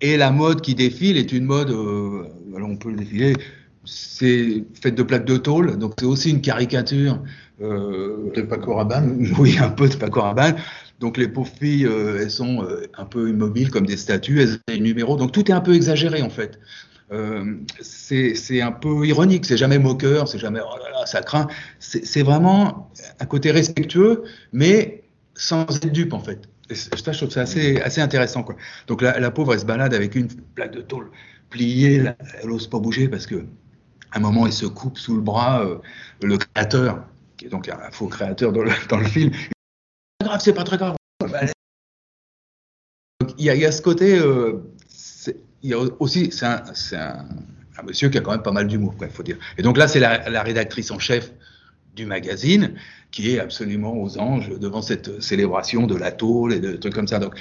[0.02, 3.34] Et la mode qui défile est une mode, euh, alors on peut le défiler,
[3.86, 7.22] c'est faite de plaques de tôle, donc c'est aussi une caricature.
[7.62, 10.56] Euh, de Paco Rabanne Oui, un peu de Paco Rabanne.
[11.00, 12.66] Donc les pauvres filles, euh, elles sont
[12.98, 15.74] un peu immobiles comme des statues, elles ont des numéros, donc tout est un peu
[15.74, 16.60] exagéré en fait.
[17.12, 21.48] Euh, c'est un peu ironique, c'est jamais moqueur, c'est jamais oh là là, ça craint.
[21.80, 25.04] C'est vraiment un côté respectueux, mais
[25.36, 26.42] sans être dupe en fait.
[26.72, 28.42] Ça, je trouve ça assez, assez intéressant.
[28.42, 28.56] Quoi.
[28.88, 31.12] Donc la, pauvre, elle se balade avec une plaque de tôle
[31.50, 32.04] pliée,
[32.42, 33.46] elle n'ose pas bouger parce que
[34.16, 35.78] un moment, elle se coupe sous le bras euh,
[36.22, 37.04] le créateur,
[37.38, 38.64] qui est donc un faux créateur dans
[38.98, 39.32] le film.
[40.34, 40.96] Grave, c'est pas très grave.
[43.38, 44.64] il y, a, ce côté, euh,
[45.62, 47.28] il y a aussi, c'est un,
[47.84, 49.38] monsieur qui a quand même pas mal d'humour, il faut dire.
[49.60, 51.32] Et donc là, c'est la, rédactrice en chef
[51.96, 52.74] du magazine
[53.12, 57.08] qui est absolument aux anges devant cette célébration de la tôle et de trucs comme
[57.08, 57.20] ça.
[57.20, 57.36] Donc,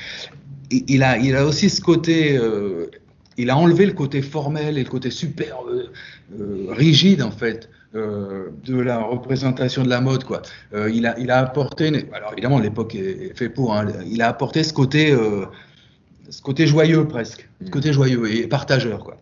[0.70, 2.90] il a, aussi ce côté, euh,
[3.38, 8.80] il a enlevé le côté formel et le côté super euh, rigide en fait de
[8.80, 10.42] la représentation de la mode quoi.
[10.72, 14.64] il a, il a apporté, alors évidemment l'époque est, fait pour, hein, il a apporté
[14.64, 15.16] ce côté
[16.30, 19.18] ce côté joyeux presque, ce côté joyeux et partageur quoi.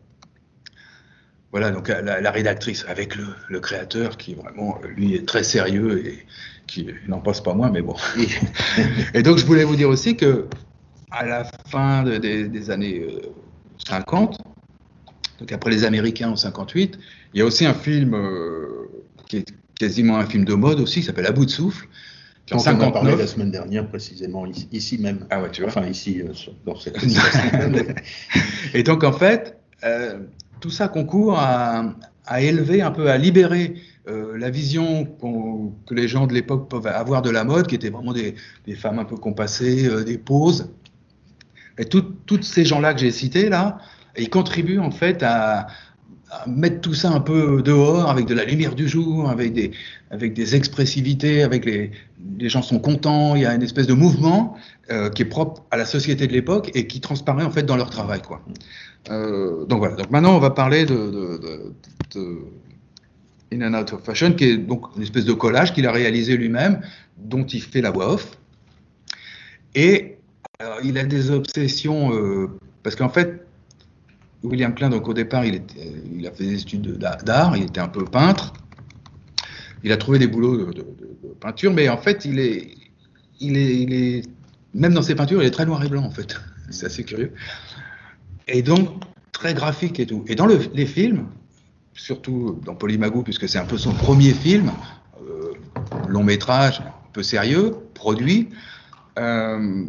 [1.50, 6.26] Voilà donc la, rédactrice avec le, créateur qui vraiment lui est très sérieux et
[6.68, 7.96] qui n'en passe pas moins mais bon.
[9.14, 10.46] et donc je voulais vous dire aussi que
[11.10, 13.04] à la fin des années
[13.88, 14.38] 50,
[15.40, 16.98] donc après les Américains en 58.
[17.34, 18.16] Il y a aussi un film
[19.28, 19.46] qui est
[19.78, 21.86] quasiment un film de mode aussi, qui s'appelle À bout de souffle,
[22.52, 25.26] on en parlé la semaine dernière, précisément, ici, même.
[25.30, 25.70] Ah ouais, tu vois.
[25.70, 26.32] Enfin, ici, euh,
[26.66, 26.96] dans cette
[28.74, 30.18] Et donc, en fait, euh,
[30.60, 31.94] tout ça concourt à,
[32.40, 33.74] élever, un peu, à libérer
[34.08, 35.04] euh, la vision
[35.86, 38.34] que les gens de l'époque peuvent avoir de la mode, qui étaient vraiment des,
[38.76, 40.70] femmes un peu compassées, des poses.
[41.78, 43.78] Et toutes ces gens-là que j'ai cités, là,
[44.16, 45.68] ils contribuent, en fait, à,
[46.46, 49.72] mettre tout ça un peu dehors avec de la lumière du jour, avec des,
[50.10, 51.90] avec des expressivités, avec les,
[52.38, 54.56] les gens sont contents, il y a une espèce de mouvement
[54.90, 57.76] euh, qui est propre à la société de l'époque et qui transparaît en fait dans
[57.76, 58.22] leur travail.
[58.22, 58.42] Quoi.
[59.10, 61.72] Euh, donc voilà, donc maintenant on va parler de,
[63.52, 66.36] In and Out of Fashion, qui est donc une espèce de collage qu'il a réalisé
[66.36, 66.80] lui-même,
[67.18, 68.38] dont il fait la voix off.
[69.74, 70.16] Et
[70.60, 72.48] alors, il a des obsessions, euh,
[72.82, 73.46] parce qu'en fait,
[74.42, 77.80] William Klein, donc au départ, il, était, il a fait des études d'art, il était
[77.80, 78.52] un peu peintre.
[79.82, 80.84] Il a trouvé des boulots de,
[81.40, 82.74] peinture, mais en fait, il est,
[83.40, 84.22] il est, il est,
[84.74, 86.38] même dans ses peintures, il est très noir et blanc, en fait.
[86.70, 87.32] C'est assez curieux.
[88.46, 88.88] Et donc,
[89.32, 90.24] très graphique et tout.
[90.28, 91.26] Et dans les films,
[91.94, 94.70] surtout dans Polymagou, puisque c'est un peu son premier film,
[95.22, 95.52] euh,
[96.08, 98.48] long métrage, un peu sérieux, produit
[99.18, 99.84] euh,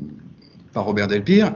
[0.74, 1.54] par Robert Delpire,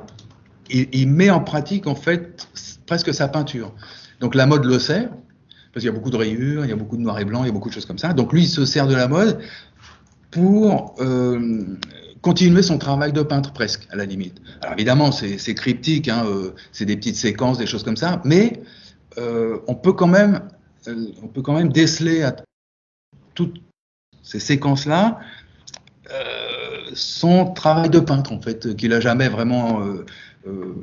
[0.70, 2.48] il, met en pratique, en fait,
[2.86, 3.74] presque sa peinture.
[4.20, 5.10] Donc la mode le sait,
[5.74, 7.44] parce qu'il y a beaucoup de rayures, il y a beaucoup de noir et blanc,
[7.44, 8.14] il y a beaucoup de choses comme ça.
[8.14, 9.40] Donc lui, il se sert de la mode
[10.32, 11.78] pour euh,
[12.22, 14.42] continuer son travail de peintre presque, à la limite.
[14.62, 18.62] Alors évidemment, c'est cryptique, hein, euh, c'est des petites séquences, des choses comme ça, mais
[19.18, 20.42] euh, on peut quand même,
[20.88, 22.36] on peut quand même déceler à
[23.34, 23.62] toutes
[24.24, 25.20] ces séquences-là
[26.94, 29.82] son travail de peintre en fait, qu'il a jamais vraiment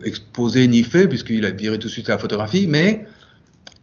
[0.05, 3.07] exposé ni fait, puisqu'il a viré tout de suite la photographie, mais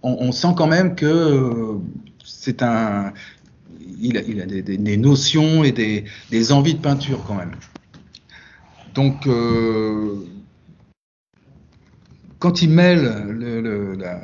[0.02, 1.78] on, sent quand même que euh,
[2.24, 3.14] c'est un.
[4.02, 7.52] Il a, a des, notions et des, envies de peinture quand même.
[8.94, 10.16] Donc, euh,
[12.40, 14.22] quand il mêle le, la,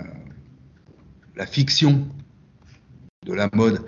[1.35, 2.07] la, fiction
[3.25, 3.81] de la mode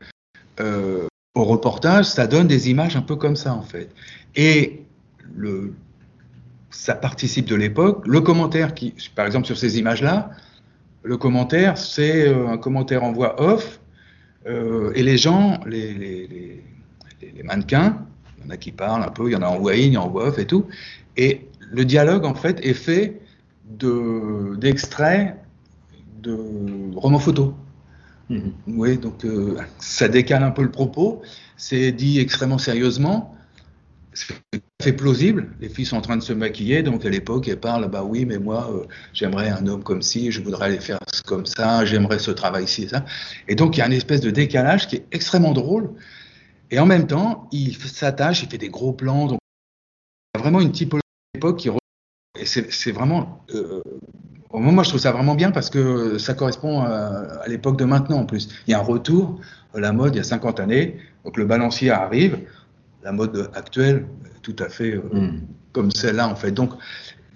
[1.35, 3.89] au reportage, ça donne des images un peu comme ça en fait.
[4.35, 4.81] Et
[5.35, 5.73] le,
[6.69, 8.05] ça participe de l'époque.
[8.07, 10.31] Le commentaire, qui, par exemple sur ces images-là,
[11.03, 13.79] le commentaire, c'est euh, un commentaire en voix off,
[14.45, 16.63] euh, et les gens, les, les,
[17.21, 18.05] les, mannequins,
[18.37, 19.77] il y en a qui parlent un peu, il y en a en voix in,
[19.77, 20.67] il y en a en voix off et tout,
[21.15, 23.21] et le dialogue, en fait, est fait
[23.69, 25.35] d'extraits
[26.21, 26.37] de,
[26.95, 27.53] romans photos.
[28.29, 28.39] Mmh.
[28.67, 31.21] Oui, donc euh, ça décale un peu le propos,
[31.55, 33.35] c'est dit extrêmement sérieusement,
[34.81, 35.49] fait plausible.
[35.59, 38.25] Les filles sont en train de se maquiller, donc à l'époque, elles parlent bah oui,
[38.25, 42.19] mais moi, euh, j'aimerais un homme comme ci, je voudrais aller faire comme ça, j'aimerais
[42.19, 43.03] ce travail-ci ça.
[43.47, 45.89] Et donc, il y a une espèce de décalage qui est extrêmement drôle.
[46.69, 49.25] Et en même temps, il s'attache, il fait des gros plans.
[49.25, 49.39] Donc,
[50.35, 51.01] il y a vraiment une typologie
[51.33, 51.69] d'époque qui.
[52.39, 53.43] Et c'est vraiment.
[53.55, 53.81] Euh,
[54.53, 58.19] moi, je trouve ça vraiment bien parce que ça correspond à, à l'époque de maintenant
[58.19, 58.47] en plus.
[58.67, 59.39] Il y a un retour,
[59.73, 60.97] la mode, il y a 50 années.
[61.25, 62.39] Donc, le balancier arrive
[63.07, 64.05] la mode actuelle,
[64.41, 65.39] tout à fait euh, hmm.
[65.71, 66.51] comme celle-là en fait.
[66.51, 66.71] Donc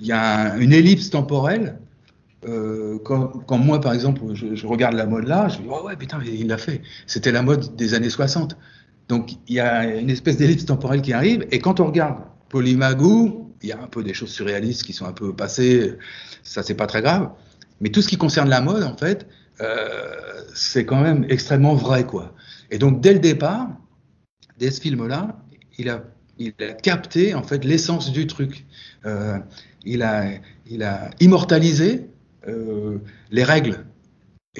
[0.01, 1.79] il y a une ellipse temporelle.
[2.45, 5.95] Euh, quand, moi, par exemple, je, regarde la mode là, je me dis, oh ouais,
[5.95, 6.81] putain, il l'a fait.
[7.05, 8.57] C'était la mode des années 60.
[9.07, 11.45] Donc, il y a une espèce d'ellipse temporelle qui arrive.
[11.51, 12.17] Et quand on regarde
[12.49, 15.93] Polymagou, il y a un peu des choses surréalistes qui sont un peu passées.
[16.41, 17.29] Ça, c'est pas très grave.
[17.79, 19.27] Mais tout ce qui concerne la mode, en fait,
[19.61, 22.33] euh, c'est quand même extrêmement vrai, quoi.
[22.71, 23.69] Et donc, dès le départ,
[24.57, 25.40] dès ce film-là,
[25.77, 26.03] il a,
[26.81, 28.65] capté en fait l'essence du truc.
[29.05, 29.37] Euh,
[29.83, 30.39] il, a,
[31.19, 32.07] immortalisé
[32.47, 32.97] euh,
[33.29, 33.85] les règles.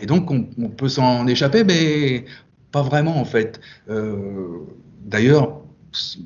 [0.01, 2.25] Et donc on, peut s'en échapper, mais
[2.71, 3.59] pas vraiment en fait.
[3.89, 4.59] Euh,
[5.03, 5.61] d'ailleurs,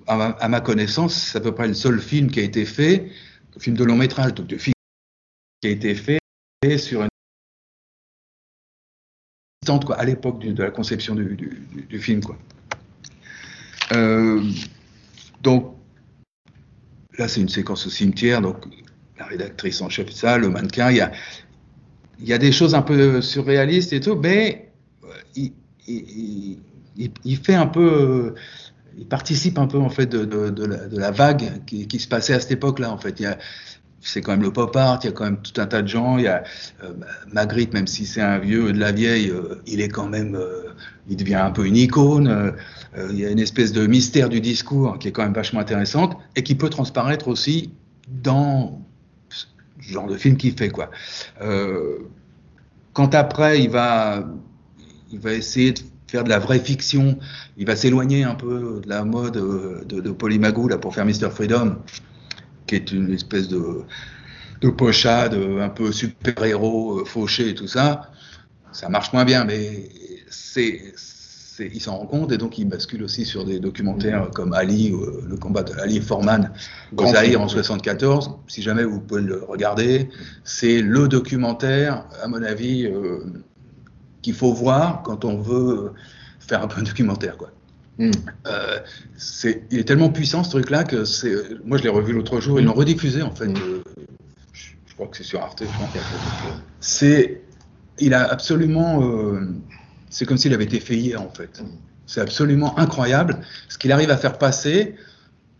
[0.07, 3.09] à, ma connaissance, c'est à peu près le seul film qui a été fait,
[3.57, 4.73] film de long métrage, donc film
[5.61, 6.19] qui a été fait
[6.77, 7.07] sur une
[9.97, 11.35] à l'époque de la conception du,
[11.89, 12.23] du, film.
[12.23, 12.37] Quoi.
[13.91, 14.41] Euh,
[15.41, 15.75] donc,
[17.17, 18.65] là, c'est une séquence au cimetière, donc
[19.17, 21.11] la rédactrice en chef, ça, le mannequin, il y a,
[22.19, 24.71] il y a des choses un peu surréalistes et tout, mais
[25.03, 25.07] euh,
[25.87, 26.57] il,
[26.97, 28.35] il, fait un peu, euh,
[28.97, 32.39] il participe un peu en fait de, de, la, vague qui, qui, se passait à
[32.39, 32.91] cette époque-là.
[32.91, 33.37] En fait, il
[34.05, 35.87] c'est quand même le pop art, il y a quand même tout un tas de
[35.87, 36.17] gens.
[36.17, 36.43] Il y a
[36.83, 36.93] euh,
[37.33, 40.73] Magritte, même si c'est un vieux de la vieille, euh, il est quand même, euh,
[41.09, 42.53] il devient un peu une icône.
[43.09, 46.17] Il y a une espèce de mystère du discours qui est quand même vachement intéressante
[46.37, 47.71] et qui peut transparaître aussi
[48.07, 48.81] dans
[49.29, 49.45] ce
[49.81, 50.89] genre de film qu'il fait, quoi.
[52.93, 54.25] quand après il va,
[55.11, 57.19] il va essayer de faire de la vraie fiction,
[57.57, 61.31] il va s'éloigner un peu de la mode de, de Polymagou là, pour faire Mr.
[61.31, 61.75] Freedom,
[62.67, 63.83] qui est une espèce de,
[64.61, 68.11] de pochade un peu super-héros, euh, fauché et tout ça.
[68.71, 69.89] Ça marche moins bien, mais
[70.29, 70.93] c'est
[71.59, 75.23] il s'en rend compte et donc il bascule aussi sur des documentaires comme Ali, euh,
[75.27, 76.51] le combat de Ali Forman
[76.97, 78.31] en 74.
[78.47, 80.09] Si jamais vous pouvez le regarder,
[80.43, 83.19] c'est le documentaire, à mon avis, euh,
[84.21, 85.93] qu'il faut voir quand on veut
[86.39, 87.37] faire un peu un documentaire.
[87.37, 87.51] Quoi.
[87.97, 88.11] Hmm.
[88.47, 88.79] Euh,
[89.71, 91.03] il est tellement puissant ce truc-là que.
[91.65, 92.59] Moi, je l'ai revu l'autre jour.
[92.59, 93.47] Ils l'ont rediffusé en fait.
[93.47, 93.81] Hmm.
[94.53, 95.63] je, crois que c'est sur Arte.
[96.79, 97.41] C'est.
[97.99, 99.01] Il a absolument
[100.15, 101.61] c'est comme s'il avait été fait hier, en fait.
[102.05, 104.95] C'est absolument incroyable ce qu'il arrive à faire passer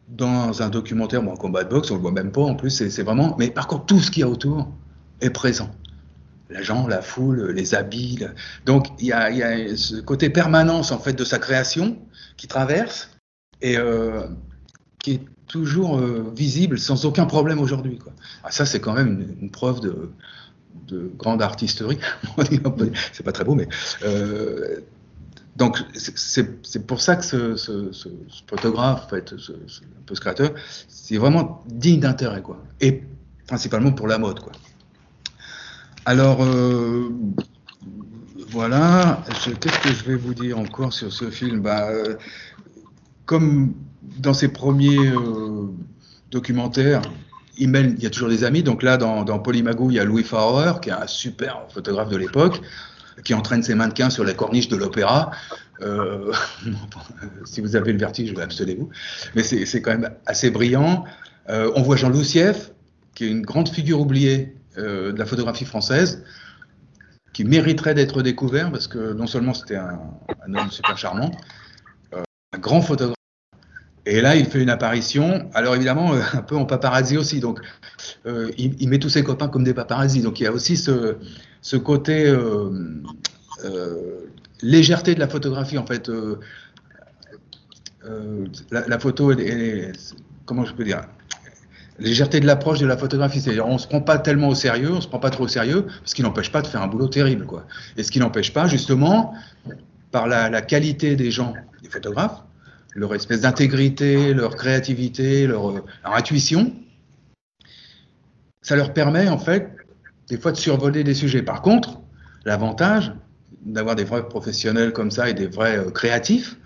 [0.07, 2.69] dans un documentaire ou un combat de boxe, on le voit même pas en plus,
[2.69, 3.35] c'est vraiment.
[3.37, 4.69] Mais par contre, tout ce qu'il y a autour
[5.19, 5.69] est présent.
[6.49, 8.19] La gens, la foule, les habits.
[8.65, 11.97] Donc il y, a, ce côté permanence en fait de sa création
[12.37, 13.09] qui traverse
[13.61, 14.27] et euh,
[14.99, 17.99] qui est toujours euh, visible sans aucun problème aujourd'hui.
[18.43, 20.11] Ah, ça, c'est quand même une preuve de,
[20.87, 21.99] de grande artisterie.
[23.11, 23.67] c'est pas très beau, mais
[24.03, 24.81] euh,
[25.55, 27.23] donc c'est pour ça que
[27.55, 27.91] ce,
[28.47, 30.51] photographe, en fait, ce, créateur,
[30.87, 32.61] c'est vraiment digne d'intérêt, quoi.
[32.81, 33.03] Et
[33.47, 34.51] principalement pour la mode, quoi.
[36.05, 37.09] Alors euh,
[38.49, 39.23] voilà,
[39.59, 41.61] qu'est-ce que je vais vous dire encore sur ce film?
[41.61, 42.15] Bah, euh,
[43.25, 43.73] Comme
[44.19, 45.11] dans ses premiers
[46.31, 47.01] documentaires,
[47.57, 48.63] il, y a toujours des amis.
[48.63, 52.09] Donc là, dans, dans Polymagou, il y a Louis Faurer, qui est un super photographe
[52.09, 52.61] de l'époque,
[53.23, 55.31] qui entraîne ses mannequins sur les corniches de l'opéra.
[55.81, 56.31] Euh,
[57.45, 58.89] si vous avez le vertige, abstenez-vous.
[59.35, 61.05] Mais c'est quand même assez brillant.
[61.49, 62.71] Euh, on voit Jean Loussieff,
[63.13, 66.23] qui est une grande figure oubliée euh, de la photographie française,
[67.33, 69.99] qui mériterait d'être découvert parce que non seulement c'était un,
[70.53, 71.31] homme super charmant,
[72.13, 73.15] un grand photographe
[74.07, 77.39] et là, il fait une apparition, alors évidemment, euh, un peu en paparazzi aussi.
[77.39, 77.59] Donc,
[78.25, 80.21] euh, il, met tous ses copains comme des paparazzi.
[80.21, 82.69] Donc, il y a aussi ce, côté euh,
[84.61, 86.11] légèreté de la photographie, en fait.
[88.69, 89.91] La, photo, est,
[90.45, 91.01] comment je peux dire
[91.99, 95.01] légèreté de l'approche de la photographie, c'est-à-dire on se prend pas tellement au sérieux, on
[95.01, 97.45] se prend pas trop au sérieux, ce qui n'empêche pas de faire un boulot terrible,
[97.45, 97.65] quoi.
[97.97, 99.33] Et ce qui n'empêche pas, justement,
[100.11, 101.53] par la, qualité des gens,
[101.83, 102.43] des photographes,
[102.93, 106.73] leur espèce d'intégrité, leur créativité, leur, intuition,
[108.61, 109.69] ça leur permet en fait
[110.29, 111.43] des fois de survoler des sujets.
[111.43, 111.99] Par contre,
[112.45, 113.13] l'avantage
[113.65, 116.57] d'avoir des vrais professionnels comme ça et des vrais euh, créatifs,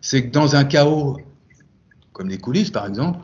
[0.00, 1.18] c'est que dans un chaos
[2.12, 3.20] comme les coulisses par exemple,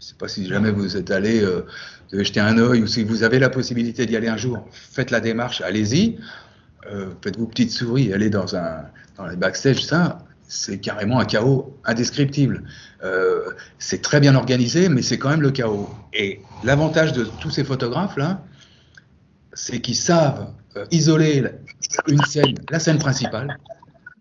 [0.00, 1.66] je ne sais pas si jamais vous êtes allé euh,
[2.10, 5.20] jeter un œil ou si vous avez la possibilité d'y aller un jour, faites la
[5.20, 6.16] démarche, allez-y,
[6.90, 8.84] euh, faites-vous petite souris, allez dans un
[9.18, 12.64] dans les backstage, ça, c'est carrément un chaos indescriptible.
[13.04, 15.90] Euh, c'est très bien organisé, mais c'est quand même le chaos.
[16.14, 18.42] Et l'avantage de tous ces photographes-là,
[19.52, 21.44] c'est qu'ils savent euh, isoler
[22.08, 23.58] une scène, la scène principale,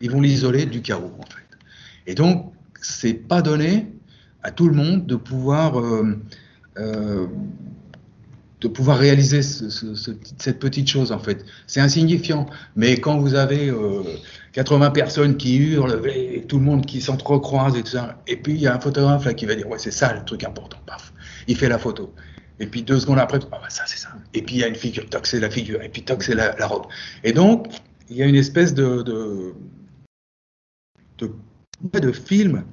[0.02, 1.58] ils vont l'isoler du chaos, en fait.
[2.06, 3.88] Et donc, c'est pas donné
[4.44, 7.28] à tout le monde de pouvoir euh,
[8.62, 11.46] de pouvoir réaliser cette petite chose en fait.
[11.66, 13.72] C'est insignifiant, mais quand vous avez
[14.52, 18.36] 80 euh, personnes qui hurlent, et tout le monde qui s'entrecroise et tout ça, et
[18.36, 20.44] puis il y a un photographe là qui va dire ouais c'est ça le truc
[20.44, 21.14] important, paf,
[21.48, 22.14] il fait la photo.
[22.60, 24.10] Et puis deux secondes après, ah bah ça c'est ça.
[24.34, 26.36] Et puis il y a une figure, toc c'est la figure, et puis toc c'est
[26.36, 26.88] la, robe.
[27.24, 27.68] Et donc
[28.10, 29.54] il y a une espèce de de,
[31.20, 32.66] de, de film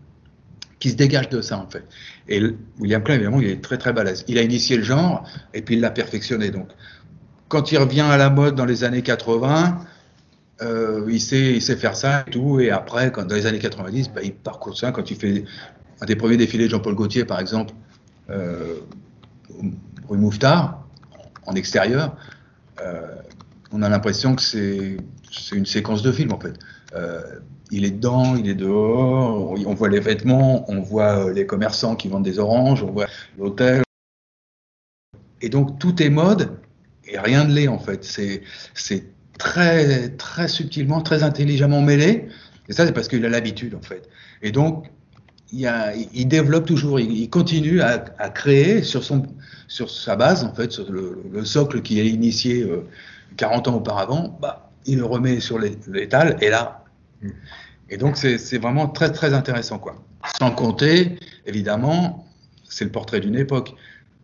[0.79, 1.85] qui se dégage de ça en fait.
[2.29, 2.43] Et
[2.79, 4.25] William Klein, évidemment, il est très très balèze.
[4.29, 6.51] Il a initié le genre et puis il l'a perfectionné.
[6.51, 6.69] Donc,
[7.49, 9.79] quand il revient à la mode dans les années 80,
[10.63, 12.61] euh, il, sait, faire ça et tout.
[12.61, 14.93] Et après, dans les années 90, bah, il parcourt ça.
[14.93, 15.45] Quand il fait
[16.01, 17.73] un des premiers défilés de Jean-Paul Gaultier, par exemple,
[18.31, 18.81] euh,
[20.09, 20.85] rue Mouffetard,
[21.47, 22.17] en extérieur,
[22.81, 23.07] euh,
[23.73, 24.97] on a l'impression que c'est
[25.53, 26.55] une séquence de film en fait.
[27.67, 31.47] Euh, il est dedans, il est dehors, on voit les vêtements, on voit euh, les
[31.47, 33.07] commerçants qui vendent des oranges, on voit
[33.39, 33.83] l'hôtel.
[35.41, 36.59] Et donc tout est mode
[37.07, 38.05] et rien ne l'est en fait.
[38.05, 39.05] C'est
[39.39, 42.29] très subtilement, très intelligemment mêlé.
[42.69, 44.09] Et ça c'est parce qu'il a l'habitude en fait.
[44.43, 44.87] Et donc
[45.53, 47.99] il, développe toujours, il, continue à,
[48.31, 52.87] créer sur sa base en fait, sur le, le socle qui est initié euh,
[53.37, 54.39] 40 ans auparavant.
[54.41, 56.86] Bah, il le remet sur l'étal et là.
[57.89, 59.97] Et donc, c'est vraiment très, très intéressant, quoi.
[60.39, 62.27] Sans compter, évidemment,
[62.65, 63.75] c'est le portrait d'une époque.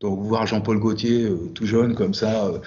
[0.00, 2.58] Donc, voir Jean-Paul Gaultier, euh, tout jeune, comme ça, euh,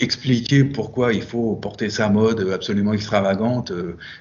[0.00, 3.72] expliquer pourquoi il faut porter sa mode absolument extravagante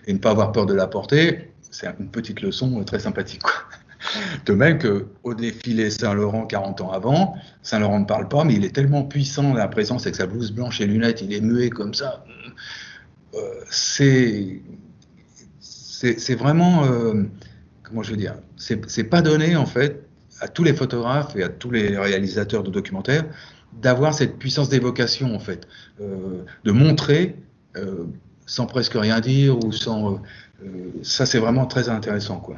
[0.07, 3.41] et ne pas avoir peur de la porter, c'est une petite leçon très sympathique.
[3.43, 3.53] Quoi.
[4.45, 8.73] De même qu'au défilé Saint-Laurent 40 ans avant, Saint-Laurent ne parle pas, mais il est
[8.73, 12.23] tellement puissant la présence avec sa blouse blanche et lunettes, il est muet comme ça.
[13.33, 14.61] Euh, c'est
[15.99, 17.23] c'est vraiment, euh,
[17.83, 20.07] comment je veux dire, c'est pas donné en fait
[20.39, 23.25] à tous les photographes et à tous les réalisateurs de documentaires
[23.73, 25.67] d'avoir cette puissance d'évocation en fait,
[26.01, 27.35] euh, de montrer
[28.47, 30.19] sans presque rien dire ou sans,
[31.03, 32.57] ça c'est vraiment très intéressant quoi.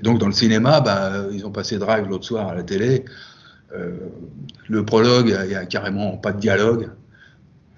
[0.00, 3.04] Donc dans le cinéma, bah, ils ont passé Drive l'autre soir à la télé.
[3.74, 3.98] Euh,
[4.68, 6.90] le prologue, il n'y a, carrément pas de dialogue.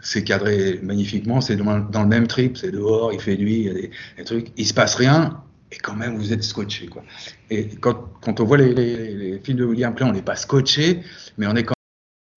[0.03, 3.71] C'est cadré magnifiquement, c'est dans, le même trip, c'est dehors, il fait nuit, il y
[3.71, 4.49] a des, trucs.
[4.57, 6.87] Il se passe rien, et quand même vous êtes scotché.
[6.87, 7.05] Quoi.
[7.51, 11.03] Et quand, quand on voit les, les, films de William Klein, on n'est pas scotché,
[11.37, 11.75] mais on est quand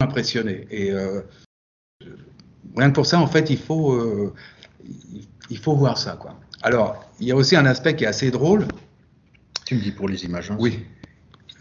[0.01, 0.67] même impressionné.
[0.71, 1.21] Et euh,
[2.75, 4.33] rien que pour ça, en fait, il faut, euh,
[5.49, 6.17] il faut voir ça.
[6.17, 6.37] Quoi.
[6.61, 8.67] Alors, il y a aussi un aspect qui est assez drôle,
[9.65, 10.51] tu me dis pour les images.
[10.51, 10.57] Hein.
[10.59, 10.79] Oui.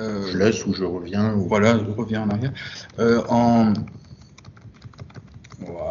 [0.00, 1.32] Euh, je laisse ou je reviens.
[1.32, 2.52] Voilà, je reviens en arrière.
[2.98, 3.72] Euh, en...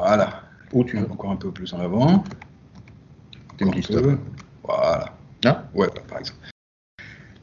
[0.01, 0.41] Voilà.
[0.73, 2.23] Où tu veux Encore un peu plus en avant.
[3.57, 4.17] Tu me dis stop.
[4.63, 5.13] Voilà.
[5.45, 6.39] Ah Ouais, par exemple.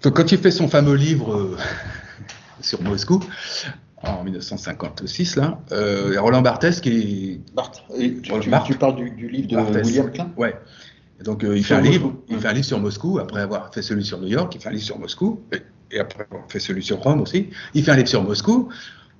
[0.02, 1.56] Donc, quand il fait son fameux livre euh,
[2.60, 3.20] sur Moscou,
[4.02, 7.40] en 1956, là, il y a Roland Barthes qui.
[7.54, 7.84] Barthes.
[8.22, 10.30] tu, parles du, livre de William Klein?
[10.36, 10.54] Ouais
[11.24, 13.82] donc euh, il, fait un livre, il fait un livre sur Moscou, après avoir fait
[13.82, 15.40] celui sur New York, il fait un livre sur Moscou,
[15.90, 18.68] et, après avoir fait celui sur Rome aussi, il fait un livre sur Moscou,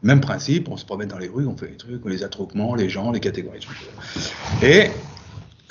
[0.03, 2.89] même principe, on se promène dans les rues, on fait les trucs, les attroupements, les
[2.89, 3.67] gens, les catégories.
[4.63, 4.91] Et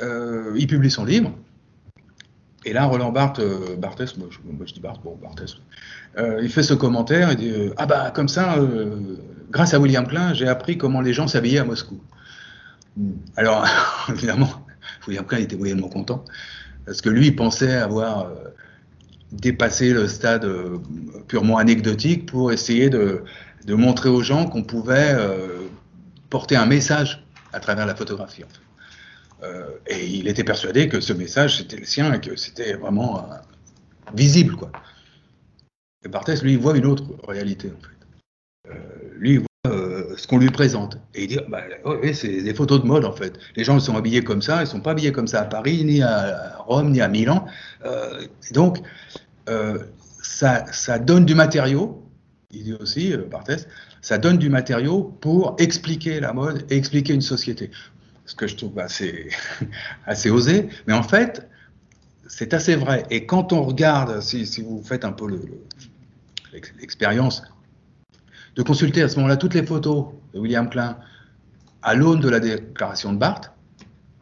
[0.01, 1.31] euh, il publie son livre,
[2.65, 5.57] et là, Roland Barthes, euh, Barthes moi, je, dis Barthes, bon, Barthes,
[6.41, 8.57] il fait ce commentaire, il dit Ah bah, comme ça,
[9.51, 11.99] grâce à William Klein, j'ai appris comment les gens s'habillaient à Moscou.
[13.35, 13.65] Alors,
[14.09, 14.49] évidemment,
[15.07, 16.23] William Klein était moyennement content,
[16.85, 18.33] parce que lui, il pensait avoir euh,
[19.31, 20.77] dépassé le stade euh,
[21.27, 23.23] purement anecdotique pour essayer de,
[23.73, 25.67] montrer aux gens qu'on pouvait euh,
[26.29, 28.43] porter un message à travers la photographie.
[29.87, 33.29] et il était persuadé que ce message, c'était le sien et que c'était vraiment
[34.13, 34.55] visible.
[34.55, 34.71] Quoi.
[36.03, 37.71] Et Barthès, lui, voit une autre réalité,
[39.19, 39.47] lui, il
[40.17, 40.97] ce qu'on lui présente.
[41.13, 43.37] Et il dit, bah, oui, c'est des photos de mode en fait.
[43.55, 46.01] Les gens sont habillés comme ça, ils sont pas habillés comme ça à Paris, ni
[46.01, 47.45] à Rome, ni à Milan.
[47.85, 48.79] Euh, donc,
[49.49, 49.77] euh,
[50.21, 52.03] ça, donne du matériau,
[52.51, 53.67] il dit aussi, euh, Barthès,
[54.01, 57.71] ça donne du matériau pour expliquer la mode et expliquer une société.
[58.25, 59.29] Ce que je trouve assez,
[60.05, 61.47] assez osé, mais en fait,
[62.27, 63.05] c'est assez vrai.
[63.09, 65.27] Et quand on regarde, si, vous faites un peu
[66.79, 67.43] l'expérience
[68.55, 70.97] de consulter à ce moment-là toutes les photos de William Klein
[71.83, 73.51] à l'aune de la déclaration de Barthes,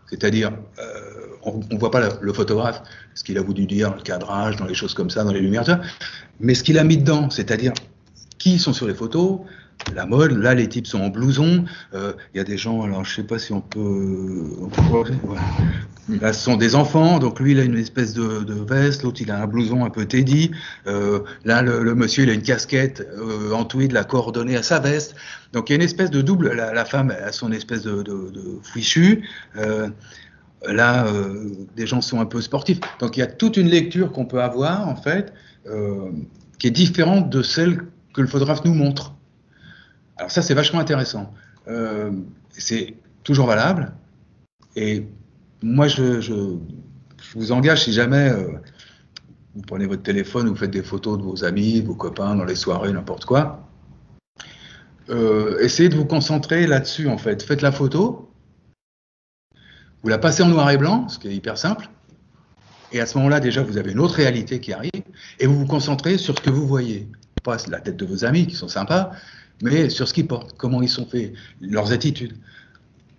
[0.07, 2.81] c'est-à-dire euh, on ne voit pas le, photographe,
[3.13, 5.81] ce qu'il a voulu dire, le cadrage, dans les choses comme ça, dans les lumières,
[6.39, 7.73] mais ce qu'il a mis dedans, c'est-à-dire
[8.45, 9.39] qui sont sur les photos,
[9.95, 10.33] la mode.
[10.33, 11.65] Là, les types sont en blouson.
[11.95, 14.43] Euh, il y a des gens, alors je sais pas si on peut.
[16.21, 17.17] Là, ce sont des enfants.
[17.17, 19.01] Donc lui, il a une espèce de, veste.
[19.01, 20.51] L'autre, il a un blouson un peu Teddy.
[20.85, 24.79] Euh, là, le, monsieur, il a une casquette euh, en tweed, la coordonnée à sa
[24.79, 25.15] veste.
[25.53, 26.53] Donc il y a une espèce de double.
[26.53, 29.27] La, femme a son espèce de, de, fichu.
[30.67, 31.07] là,
[31.75, 32.79] des gens sont un peu sportifs.
[32.99, 35.33] Donc il y a toute une lecture qu'on peut avoir, en fait,
[36.59, 37.81] qui est différente de celle
[38.15, 39.13] que le photographe nous montre.
[40.17, 41.33] Alors ça, c'est vachement intéressant.
[41.67, 42.11] Euh,
[42.49, 43.93] c'est toujours valable.
[44.77, 45.05] Et
[45.61, 46.57] moi, je,
[47.35, 48.47] vous engage, si jamais euh,
[49.53, 52.55] vous prenez votre téléphone, vous faites des photos de vos amis, vos copains, dans les
[52.55, 53.67] soirées, n'importe quoi,
[55.09, 57.43] euh, essayez de vous concentrer là-dessus, en fait.
[57.43, 58.31] Faites la photo,
[60.03, 61.89] vous la passez en noir et blanc, ce qui est hyper simple.
[62.93, 65.03] Et à ce moment-là, déjà, vous avez une autre réalité qui arrive,
[65.39, 67.09] et vous vous concentrez sur ce que vous voyez.
[67.45, 69.11] Pas la tête de vos amis, qui sont sympas,
[69.61, 72.33] mais sur ce qu'ils portent, comment ils sont faits, leurs attitudes.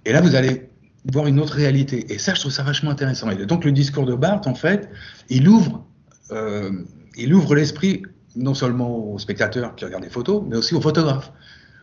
[0.05, 0.68] Et là, vous allez
[1.12, 2.12] voir une autre réalité.
[2.12, 3.30] Et ça, je trouve ça vachement intéressant.
[3.30, 4.90] Et donc, le discours de Barthes, en fait,
[5.28, 5.86] il ouvre,
[6.32, 6.70] euh,
[7.16, 8.03] il ouvre l'esprit
[8.34, 11.32] non seulement aux spectateurs qui regardent les photos, mais aussi aux photographes.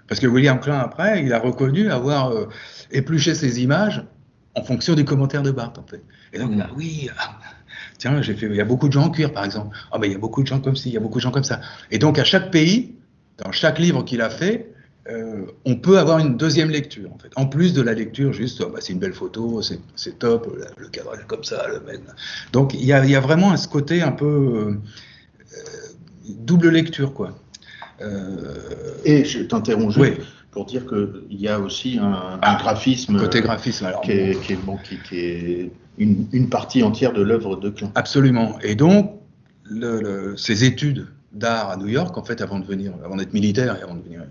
[0.08, 2.48] Parce que William Klein, après, il a reconnu avoir euh,
[2.92, 4.06] épluché ces images
[4.56, 6.04] en fonction du commentaire de Barthes, en fait.
[6.34, 7.40] Et donc, là, oui, ah,
[7.98, 9.76] tiens, j'ai fait, il y a beaucoup de gens en cuir, par exemple.
[9.92, 11.24] Ah, ben, il y a beaucoup de gens comme ci, il y a beaucoup de
[11.24, 11.62] gens comme ça.
[11.92, 12.96] Et donc, à chaque pays,
[13.38, 14.74] dans chaque livre qu'il a fait,
[15.10, 17.30] euh, on peut avoir une deuxième lecture, en fait.
[17.36, 20.88] En plus de la lecture, juste, oh, bah, c'est une belle photo, c'est top, le,
[20.88, 22.02] cadre est comme ça, le mec.
[22.54, 24.82] Donc, il y a, vraiment ce côté un peu euh,
[26.30, 27.38] double lecture, quoi.
[28.02, 29.98] Euh, Et je t'interromps.
[29.98, 30.14] Oui.
[30.52, 33.20] pour dire qu'il y a aussi un, ah, graphisme.
[33.20, 34.02] Côté graphisme, alors.
[34.02, 37.92] Qui est, qui est, bon, qui, qui est une, partie entière de l'œuvre de Klein.
[37.96, 38.58] Absolument.
[38.62, 39.12] Et donc,
[39.66, 43.78] le, ces études d'art à New York, en fait, avant de venir, avant d'être militaire
[43.78, 44.22] et avant de venir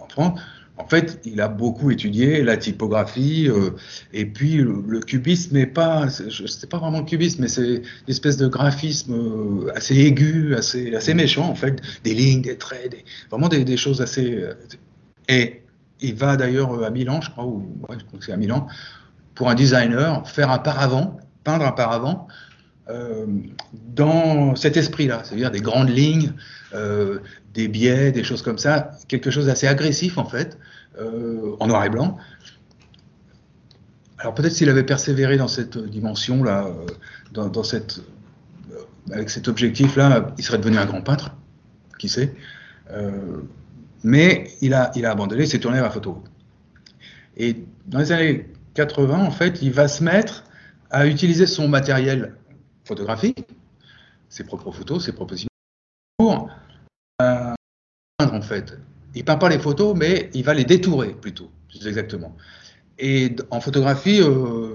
[0.00, 0.38] en France,
[0.78, 3.70] en fait, il a beaucoup étudié la typographie euh,
[4.12, 8.38] et puis le, cubisme, mais pas, c'est pas vraiment le cubisme, mais c'est une espèce
[8.38, 12.96] de graphisme euh, assez aigu, assez, méchant en fait, des lignes, des traits,
[13.30, 14.34] vraiment des, choses assez.
[14.34, 14.54] Euh,
[15.28, 15.62] et
[16.00, 18.66] il va d'ailleurs à Milan, je crois, ou ouais, je crois que c'est à Milan,
[19.34, 22.28] pour un designer, faire un paravent, peindre un paravent
[23.72, 26.34] dans cet esprit-là, c'est-à-dire des grandes lignes,
[27.54, 30.58] des biais, des choses comme ça, quelque chose d'assez agressif en fait,
[30.98, 32.16] euh, en noir et blanc.
[34.18, 38.00] Alors peut-être s'il avait persévéré dans cette dimension-là, euh, dans, cette,
[38.70, 38.76] euh,
[39.12, 41.34] avec cet objectif-là, il serait devenu un grand peintre,
[41.98, 42.34] qui sait.
[44.04, 46.22] mais il a, il a abandonné, s'est tourné vers la photo.
[47.36, 50.44] Et dans les années 80, en fait, il va se mettre
[50.90, 52.36] à utiliser son matériel
[52.84, 53.46] photographique,
[54.28, 55.48] ses propres photos, ses propres images,
[56.18, 56.48] pour
[58.18, 58.78] en fait.
[59.14, 61.50] Il peint pas les photos, mais il va les détourer plutôt,
[61.84, 62.34] exactement.
[62.98, 64.74] Et en photographie, euh,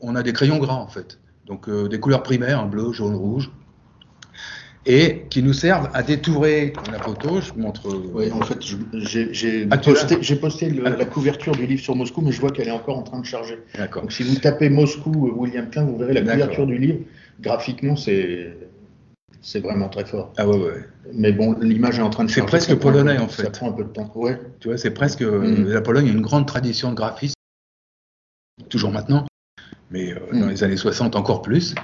[0.00, 3.50] on a des crayons gras en fait, donc euh, des couleurs primaires, bleu, jaune, rouge,
[4.90, 7.40] et qui nous servent à détourer la photo.
[7.40, 7.88] Je montre.
[7.88, 8.58] Euh, oui, en fait,
[8.92, 12.98] j'ai posté, posté la couverture du livre sur Moscou, mais je vois qu'elle est encore
[12.98, 13.58] en train de charger.
[13.76, 14.02] D'accord.
[14.02, 16.98] Donc si vous tapez Moscou William Klein, vous verrez la couverture du livre.
[17.40, 18.56] Graphiquement, c'est
[19.42, 20.32] c'est vraiment très fort.
[20.36, 20.84] Ah ouais, ouais.
[21.14, 23.44] Mais bon, l'image est en train de C'est presque polonais en fait.
[23.44, 24.10] Ça prend un peu de temps.
[24.14, 24.38] Ouais.
[24.58, 25.22] Tu vois, c'est presque.
[25.22, 25.68] Mm.
[25.68, 27.34] La Pologne a une grande tradition de graphisme,
[28.68, 29.24] toujours maintenant,
[29.90, 30.50] mais euh, dans mm.
[30.50, 31.74] les années 60 encore plus.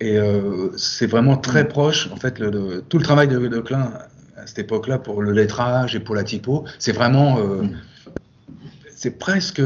[0.00, 1.68] Et euh, c'est vraiment très mm.
[1.68, 2.10] proche.
[2.12, 3.92] En fait, le, tout le travail de, de, Klein
[4.36, 7.38] à cette époque-là pour le lettrage et pour la typo, c'est vraiment.
[7.38, 7.62] Euh,
[8.94, 9.62] c'est presque.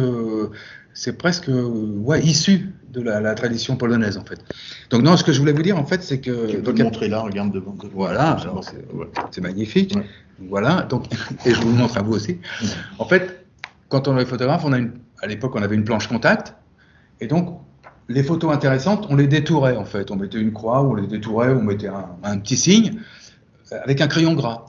[0.96, 4.38] C'est presque ouais, issu de la, tradition polonaise en fait.
[4.90, 6.84] Donc non, ce que je voulais vous dire en fait, c'est que tu peux le
[6.84, 7.74] montrer là, regarde devant.
[7.92, 8.36] Voilà,
[9.32, 9.96] c'est magnifique.
[10.48, 11.06] Voilà, donc
[11.44, 12.38] et je vous le montre à vous aussi.
[12.98, 13.44] En fait,
[13.88, 16.54] quand on est photographe, on a une, à l'époque on avait une planche contact
[17.20, 17.60] et donc
[18.08, 20.10] les photos intéressantes, on les détourait en fait.
[20.10, 21.88] On mettait une croix, on les détourait, on mettait
[22.22, 23.00] un, petit signe
[23.70, 24.66] avec un crayon gras.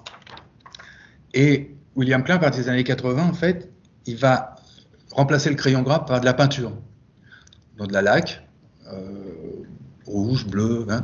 [1.33, 3.69] Et William Klein, à partir des années 80, en fait,
[4.05, 4.55] il va
[5.11, 6.71] remplacer le crayon gras par de la peinture
[7.77, 8.47] dans de la laque,
[8.91, 9.63] euh,
[10.05, 11.01] rouge, bleu, hein,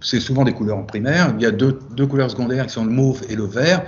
[0.00, 1.32] c'est souvent des couleurs en primaire.
[1.36, 3.84] Il y a deux, couleurs secondaires qui sont le mauve et le vert,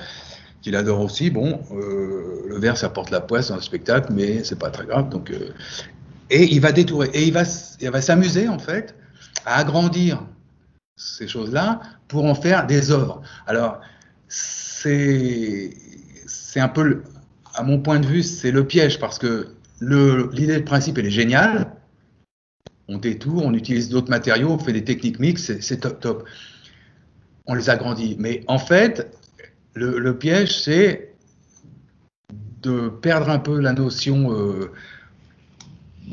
[0.60, 1.30] qu'il adore aussi.
[1.30, 4.86] Bon, euh, le vert, ça porte la poisse dans le spectacle, mais c'est pas très
[4.86, 5.08] grave.
[5.08, 5.50] Donc, euh,
[6.32, 7.42] et il va détourer, et il va,
[7.80, 8.96] il va s'amuser en fait
[9.44, 10.24] à agrandir
[10.96, 13.22] ces choses-là pour en faire des œuvres.
[13.46, 13.80] Alors,
[14.28, 15.70] c'est,
[16.56, 17.02] un peu,
[17.54, 19.48] à mon point de vue, c'est le piège parce que
[19.80, 21.72] l'idée de principe, elle est géniale,
[22.88, 26.24] on détourne, on utilise d'autres matériaux, on fait des techniques mixtes, c'est top, top.
[27.46, 28.16] On les agrandit.
[28.18, 29.16] Mais en fait,
[29.74, 31.14] le, piège, c'est
[32.62, 34.70] de perdre un peu la notion, euh,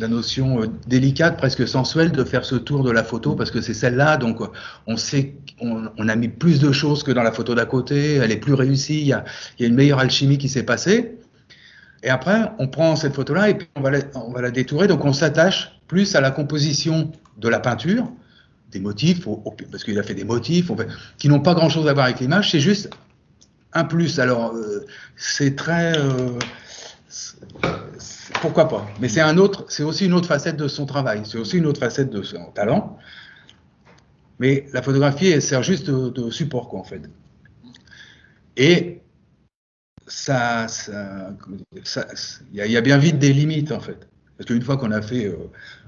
[0.02, 3.62] la notion euh, délicate, presque sensuelle, de faire ce tour de la photo, parce que
[3.62, 4.40] c'est celle-là, donc
[4.88, 8.32] on sait qu'on a mis plus de choses que dans la photo d'à côté, elle
[8.32, 9.26] est plus réussie, il y a,
[9.60, 11.18] une meilleure alchimie qui s'est passée.
[12.02, 15.14] Et après, on prend cette photo-là et on va, on va la détourer, donc on
[15.14, 18.10] s'attache plus à la composition de la peinture,
[18.72, 19.28] des motifs,
[19.72, 20.72] parce qu'il a fait des motifs,
[21.18, 22.90] qui n'ont pas grand-chose à voir avec l'image, c'est juste
[23.74, 24.20] un plus.
[24.20, 24.86] Alors, euh,
[25.16, 25.98] c'est très...
[25.98, 26.38] Euh,
[28.42, 31.38] pourquoi pas Mais c'est un autre, c'est aussi une autre facette de son travail, c'est
[31.38, 32.98] aussi une autre facette de son talent.
[34.40, 37.02] Mais la photographie, elle sert juste de, support, quoi, en fait.
[38.56, 39.02] Et
[40.08, 40.68] ça,
[42.54, 44.08] il y, a bien vite des limites, en fait.
[44.38, 45.36] Parce qu'une fois qu'on a fait euh,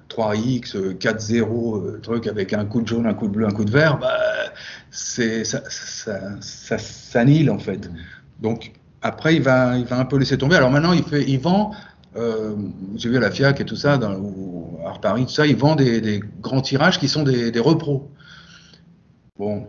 [0.09, 3.63] 3x, 4-0, euh, truc avec un coup de jaune, un coup de bleu, un coup
[3.63, 4.19] de vert, bah,
[4.89, 7.89] c'est, ça, ça, ça, en fait.
[8.41, 10.55] Donc après, il va, il va un peu laisser tomber.
[10.55, 11.71] Alors maintenant, il, fait, il vend,
[12.15, 12.55] euh,
[12.95, 16.21] j'ai vu à la FIAC et tout ça, à Paris, tout ça, il vend des,
[16.41, 18.11] grands tirages qui sont des, des repros.
[19.37, 19.65] Bon,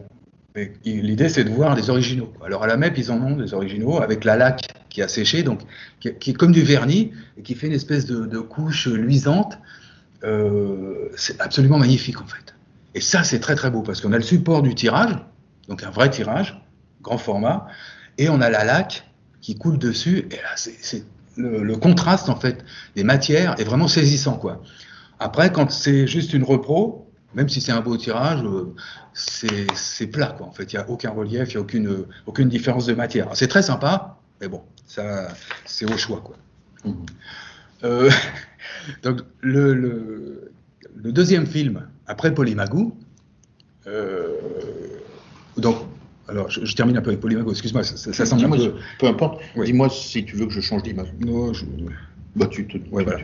[0.85, 2.33] l'idée c'est de voir des originaux.
[2.45, 5.43] Alors à la MEP, ils en ont des originaux avec la laque qui a séché,
[5.43, 5.61] donc
[6.01, 9.59] qui, est comme du vernis et qui fait une espèce de, de couche luisante
[10.25, 12.55] euh, c'est absolument magnifique en fait.
[12.95, 15.17] Et ça, c'est très très beau parce qu'on a le support du tirage,
[15.69, 16.63] donc un vrai tirage,
[17.01, 17.67] grand format,
[18.19, 19.09] et on a la laque
[19.43, 20.27] qui coule dessus.
[20.31, 21.05] Et là, c'est
[21.37, 22.65] le, contraste en fait
[22.97, 24.63] des matières est vraiment saisissant quoi.
[25.19, 28.75] Après, quand c'est juste une repro, même si c'est un beau tirage, euh,
[29.15, 30.47] c'est plat quoi.
[30.47, 33.29] En fait, il n'y a aucun relief, il n'y a aucune, aucune différence de matière.
[33.35, 35.29] C'est très sympa, mais bon, Ça,
[35.65, 36.37] c'est au choix, quoi.
[36.85, 37.07] Mhm.
[37.85, 38.11] Euh,
[39.03, 42.97] donc, le, le, deuxième film, après Polymagou,
[43.87, 44.29] euh,
[45.57, 45.77] donc,
[46.33, 48.75] alors, je, termine un peu avec Polymagou, excuse-moi, ça, ça semble un peu...
[48.99, 51.13] Peu importe, dis-moi si tu veux que je change d'image.
[51.21, 51.65] Non, je...
[52.35, 52.79] Bah, tu te...
[52.91, 53.21] Ouais, voilà.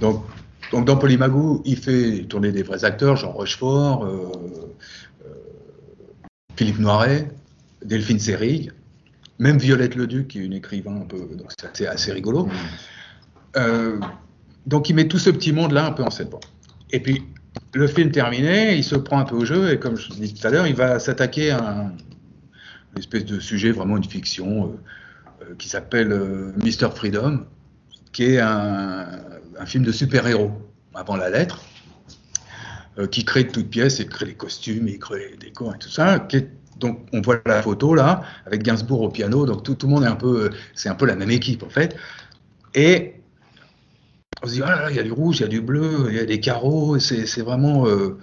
[0.00, 0.24] donc,
[0.70, 4.30] donc, dans Polymagou, il fait tourner des vrais acteurs, Jean Rochefort, euh,
[6.56, 7.28] Philippe Noiret,
[7.84, 8.70] Delphine Seyrig,
[9.40, 12.46] même Violette Leduc, qui est une écrivain un peu, donc c'est assez, rigolo.
[12.46, 12.50] Mmh.
[13.56, 13.98] Euh,
[14.66, 16.28] donc il met tout ce petit monde-là un peu en scène.
[16.92, 17.24] Et puis,
[17.74, 20.46] le film terminé, il se prend un peu au jeu, et comme je disais tout
[20.46, 21.92] à l'heure, il va s'attaquer à un,
[22.92, 26.08] une espèce de sujet, vraiment une fiction, euh, euh, qui s'appelle
[26.56, 26.90] Mr.
[26.94, 27.46] Freedom,
[28.12, 29.08] qui est un,
[29.66, 30.50] film de super-héros,
[30.94, 31.62] avant la lettre,
[33.10, 35.88] qui crée de toutes pièces, et crée les costumes, et crée les décors et tout
[35.88, 36.26] ça,
[36.78, 40.04] donc on voit la photo là, avec Gainsbourg au piano, donc tout, tout le monde
[40.04, 41.96] est un peu, c'est un peu la même équipe en fait.
[42.74, 43.14] Et
[44.42, 46.16] on se dit, là, il y a du rouge, il y a du bleu, il
[46.16, 48.18] y a des carreaux, c'est vraiment, euh,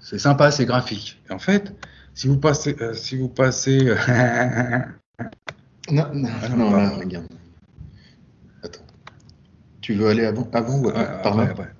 [0.00, 1.20] c'est sympa, c'est graphique.
[1.30, 1.72] En fait,
[2.14, 3.88] si vous passez, euh, si vous passez.
[3.88, 3.96] Euh,
[5.90, 7.26] non, non, ah, non, là, regarde.
[8.62, 8.82] Attends.
[9.80, 11.74] Tu veux aller avant, avant ou après,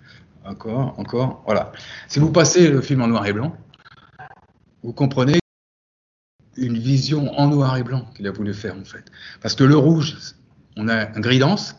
[0.44, 1.72] Encore, encore, voilà.
[2.08, 3.56] Si vous passez le film en noir et blanc,
[4.82, 5.38] vous comprenez
[6.56, 9.04] une vision en noir et blanc qu'il a voulu faire en fait.
[9.40, 10.34] Parce que le rouge,
[10.76, 11.76] on a un gris dense,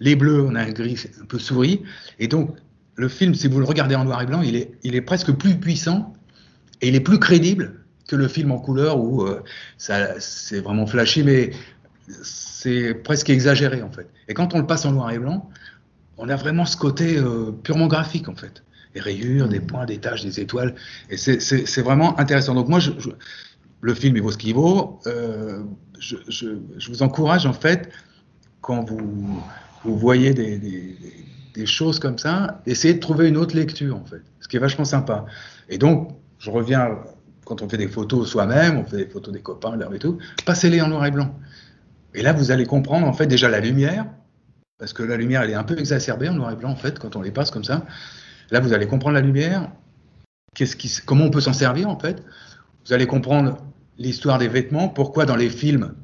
[0.00, 1.82] les bleus, on a un gris un peu souris.
[2.18, 2.56] Et donc,
[2.96, 5.32] le film, si vous le regardez en noir et blanc, il est, il est presque
[5.32, 6.12] plus puissant
[6.80, 7.80] et il est plus crédible
[8.10, 9.40] que le film en couleur où euh,
[9.78, 11.52] ça, c'est vraiment flashy, mais
[12.24, 14.08] c'est presque exagéré en fait.
[14.26, 15.48] Et quand on le passe en noir et blanc,
[16.18, 18.64] on a vraiment ce côté euh, purement graphique en fait.
[18.94, 20.74] Des rayures, des points, des taches, des étoiles.
[21.08, 22.54] Et c'est vraiment intéressant.
[22.54, 22.80] Donc moi,
[23.80, 24.98] le film, il vaut ce qu'il vaut.
[25.06, 25.62] Euh,
[26.00, 27.90] je, je, vous encourage en fait,
[28.60, 29.40] quand vous,
[29.84, 30.58] vous voyez des,
[31.54, 34.60] des, choses comme ça, essayez de trouver une autre lecture, en fait, ce qui est
[34.60, 35.26] vachement sympa.
[35.68, 36.98] Et donc, je reviens,
[37.50, 40.80] quand on fait des photos soi-même, on fait des photos des copains, et tout, passez-les
[40.82, 41.34] en noir et blanc.
[42.14, 44.06] Et là, vous allez comprendre, en fait, déjà la lumière,
[44.78, 47.00] parce que la lumière, elle est un peu exacerbée en noir et blanc, en fait,
[47.00, 47.84] quand on les passe comme ça.
[48.52, 49.68] Là, vous allez comprendre la lumière,
[50.54, 52.22] qu'est-ce comment on peut s'en servir, en fait.
[52.86, 53.56] Vous allez comprendre
[53.98, 55.94] l'histoire des vêtements, pourquoi dans les films,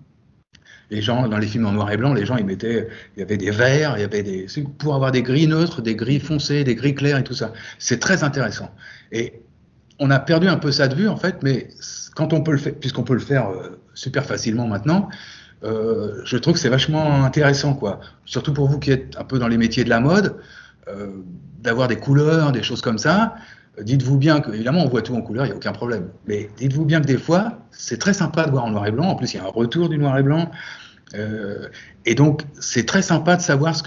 [0.91, 3.23] les gens, dans les films en noir et blanc, les gens, ils mettaient, il y
[3.23, 4.47] avait des verts, il y avait des,
[4.79, 7.53] pour avoir des gris neutres, des gris foncés, des gris clairs et tout ça.
[7.79, 8.75] C'est très intéressant.
[9.13, 9.46] Et
[9.99, 11.69] on a perdu un peu ça de vue, en fait, mais
[12.15, 15.09] quand on peut le faire, puisqu'on peut le faire euh, super facilement maintenant,
[15.65, 18.01] euh, je trouve que c'est vachement intéressant, quoi.
[18.25, 20.37] Surtout pour vous qui êtes un peu dans les métiers de la mode,
[20.89, 21.09] euh,
[21.61, 23.35] d'avoir des couleurs, des choses comme ça.
[23.81, 26.09] Dites-vous bien que, évidemment, on voit tout en couleur, il n'y a aucun problème.
[26.27, 29.09] Mais dites-vous bien que des fois, c'est très sympa de voir en noir et blanc.
[29.09, 30.51] En plus, il y a un retour du noir et blanc.
[32.05, 33.83] Et donc, c'est très sympa de savoir ce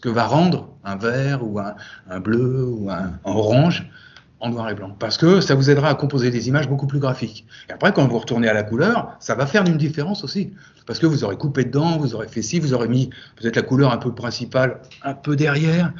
[0.00, 3.90] que va rendre un vert ou un, bleu ou un, orange
[4.44, 4.94] en noir et blanc.
[4.98, 7.46] Parce que ça vous aidera à composer des images beaucoup plus graphiques.
[7.68, 10.52] Et après, quand vous retournez à la couleur, ça va faire une différence aussi.
[10.86, 13.62] Parce que vous aurez coupé dedans, vous aurez fait ci, vous aurez mis peut-être la
[13.62, 15.92] couleur un peu principale un peu derrière.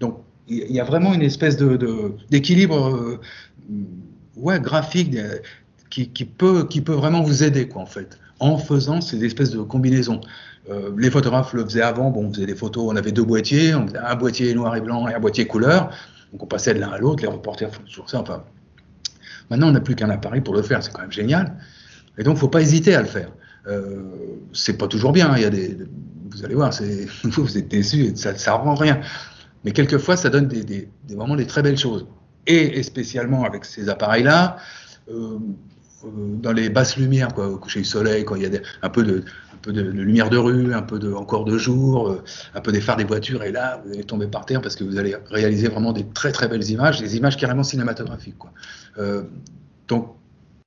[0.00, 3.84] Donc, il y a vraiment une espèce d'équilibre de, euh,
[4.36, 5.16] ouais, graphique
[5.88, 9.60] qui, peut, qui peut vraiment vous aider, quoi, en fait, en faisant ces espèces de
[9.60, 10.20] combinaisons.
[10.70, 13.74] Euh, les photographes le faisaient avant, bon, on faisait des photos, on avait deux boîtiers,
[13.74, 15.90] on un boîtier noir et blanc et un boîtier couleur,
[16.32, 18.44] donc on passait de l'un à l'autre, les reporters font toujours ça, enfin.
[19.50, 21.58] Maintenant, on n'a plus qu'un appareil pour le faire, c'est quand même génial.
[22.16, 23.30] Et donc, il ne faut pas hésiter à le faire.
[23.66, 24.02] Euh,
[24.52, 25.76] c'est pas toujours bien, il y a des,
[26.30, 26.72] vous allez voir,
[27.24, 29.00] vous êtes déçus, ça ne rend rien.
[29.64, 32.06] Mais quelquefois, ça donne des, des, vraiment des très belles choses.
[32.46, 34.56] Et, spécialement avec ces appareils-là,
[35.10, 35.38] euh,
[36.04, 36.08] euh,
[36.40, 39.04] dans les basses lumières, quoi, au coucher du soleil, quand il y a un, peu
[39.04, 39.24] de,
[39.62, 42.80] peu de, lumière de rue, un peu de, encore de jour, euh, un peu des
[42.80, 45.68] phares des voitures, et là, vous allez tomber par terre parce que vous allez réaliser
[45.68, 48.38] vraiment des très très belles images, des images carrément cinématographiques.
[48.38, 48.52] Quoi.
[48.98, 49.22] Euh,
[49.88, 50.14] donc,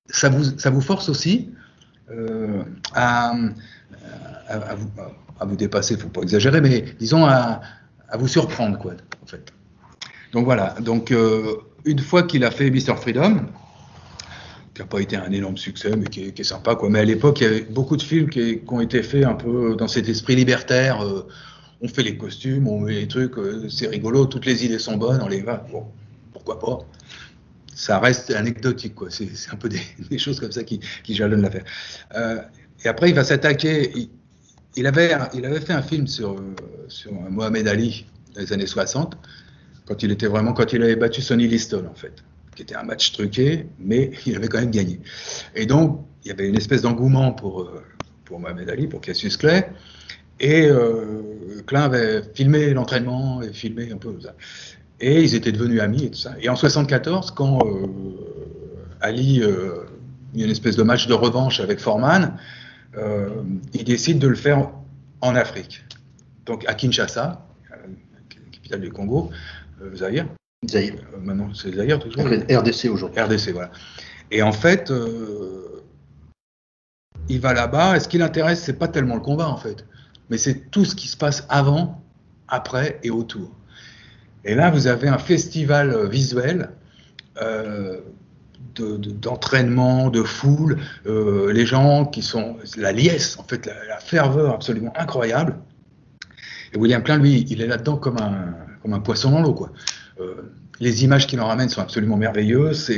[0.07, 1.49] ça vous, ça vous force aussi
[2.09, 3.33] euh, à,
[4.47, 4.89] à, vous,
[5.39, 7.61] à vous dépasser, il ne faut pas exagérer, mais disons à,
[8.17, 8.93] vous surprendre, quoi,
[9.23, 9.51] en fait.
[10.31, 11.13] Donc voilà, donc
[11.85, 12.95] une fois qu'il a fait Mr.
[12.95, 13.41] Freedom,
[14.75, 16.89] qui n'a pas été un énorme succès, mais qui est, sympa, quoi.
[16.89, 19.75] Mais à l'époque, il y avait beaucoup de films qui, ont été faits un peu
[19.75, 21.01] dans cet esprit libertaire.
[21.01, 21.25] Euh,
[21.81, 24.97] on fait les costumes, on met les trucs, euh, c'est rigolo, toutes les idées sont
[24.97, 25.65] bonnes, on les va.
[25.71, 25.85] Bon,
[26.33, 26.79] pourquoi pas
[27.73, 29.07] Ça reste anecdotique, quoi.
[29.09, 29.69] C'est un peu
[30.09, 31.63] des, choses comme ça qui, jalonnent l'affaire.
[32.83, 34.09] et après, il va s'attaquer
[34.77, 35.07] il avait,
[35.61, 36.35] fait un film sur,
[36.89, 39.17] sur Mohamed Ali dans les années 60,
[39.85, 42.23] quand il était vraiment, quand il avait battu Sonny Liston, en fait,
[42.55, 44.99] qui était un match truqué, mais il avait quand même gagné.
[45.55, 47.83] Et donc, il y avait une espèce d'engouement pour, euh,
[48.25, 49.69] pour Mohamed Ali, pour Cassius Clay.
[50.39, 54.35] Et euh, Klein avait filmé l'entraînement et filmé un peu ça.
[54.99, 56.35] Et ils étaient devenus amis et tout ça.
[56.41, 57.87] Et en 74, quand euh,
[59.01, 59.85] Ali, euh,
[60.33, 62.37] une espèce de match de revanche avec Foreman,
[63.73, 64.71] il décide de le faire
[65.19, 65.83] en Afrique.
[66.45, 67.45] Donc à Kinshasa,
[68.53, 69.31] capitale du Congo,
[69.95, 70.27] Zaïre.
[70.67, 70.95] Zaïre.
[71.21, 72.25] maintenant, c'est Zaïre toujours.
[72.25, 73.21] RDC aujourd'hui.
[73.21, 73.71] RDC, voilà.
[74.31, 74.91] Et en fait,
[77.29, 79.85] il va là-bas, et ce qui l'intéresse, c'est pas tellement le combat en fait,
[80.29, 82.03] mais c'est tout ce qui se passe avant,
[82.47, 83.51] après et autour.
[84.43, 86.69] Et là, vous avez un festival euh, visuel
[87.41, 87.99] euh,
[88.75, 90.77] d'entraînement, de, foule,
[91.07, 95.57] euh, les gens qui sont la liesse, en fait, la, ferveur absolument incroyable.
[96.73, 99.71] Et William Klein, lui, il est là-dedans comme un, comme un poisson dans l'eau, quoi.
[100.79, 102.89] Les images qu'il en ramène sont absolument merveilleuses.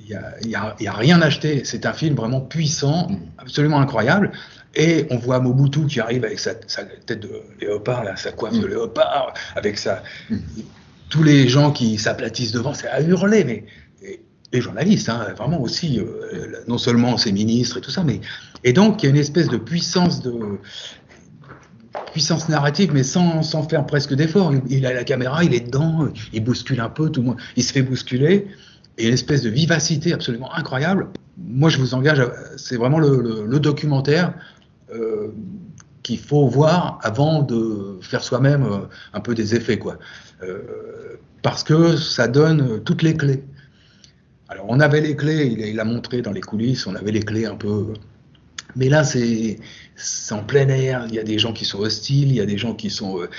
[0.00, 1.64] Il n'y a, y a, rien acheté.
[1.64, 3.08] C'est un film vraiment puissant,
[3.38, 4.32] absolument incroyable.
[4.74, 8.66] Et on voit Mobutu qui arrive avec sa, tête de léopard, là, sa coiffe de
[8.66, 10.02] léopard, avec sa,
[11.08, 13.64] tous les gens qui s'aplatissent devant, c'est à hurler, mais
[14.52, 18.20] les journalistes, hein, vraiment aussi, euh, non seulement ces ministres et tout ça, mais
[18.62, 20.32] et donc il y a une espèce de puissance de
[22.14, 24.52] puissance narrative, mais sans, sans faire presque d'effort.
[24.68, 27.64] Il, a la caméra, il est dedans, il bouscule un peu, tout le monde, il
[27.64, 28.46] se fait bousculer,
[28.98, 31.08] et une espèce de vivacité absolument incroyable.
[31.36, 32.22] Moi, je vous engage,
[32.56, 34.32] c'est vraiment le, documentaire
[34.94, 35.32] euh,
[36.04, 38.78] qu'il faut voir avant de faire soi-même euh,
[39.12, 39.98] un peu des effets, quoi.
[40.44, 43.42] Euh, parce que ça donne toutes les clés.
[44.48, 47.46] Alors, on avait les clés, il a, montré dans les coulisses, on avait les clés
[47.46, 47.94] un peu.
[48.76, 49.58] Mais là, c'est
[50.30, 52.58] en plein air, il y a des gens qui sont hostiles, il y a des
[52.58, 53.20] gens qui sont.
[53.20, 53.30] Euh,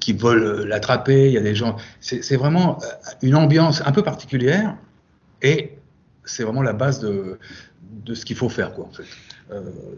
[0.00, 1.76] qui, veulent l'attraper, il y a des gens.
[1.98, 2.78] C'est vraiment
[3.22, 4.76] une ambiance un peu particulière
[5.40, 5.78] et
[6.26, 7.38] c'est vraiment la base de,
[8.04, 9.04] de ce qu'il faut faire, quoi, en fait.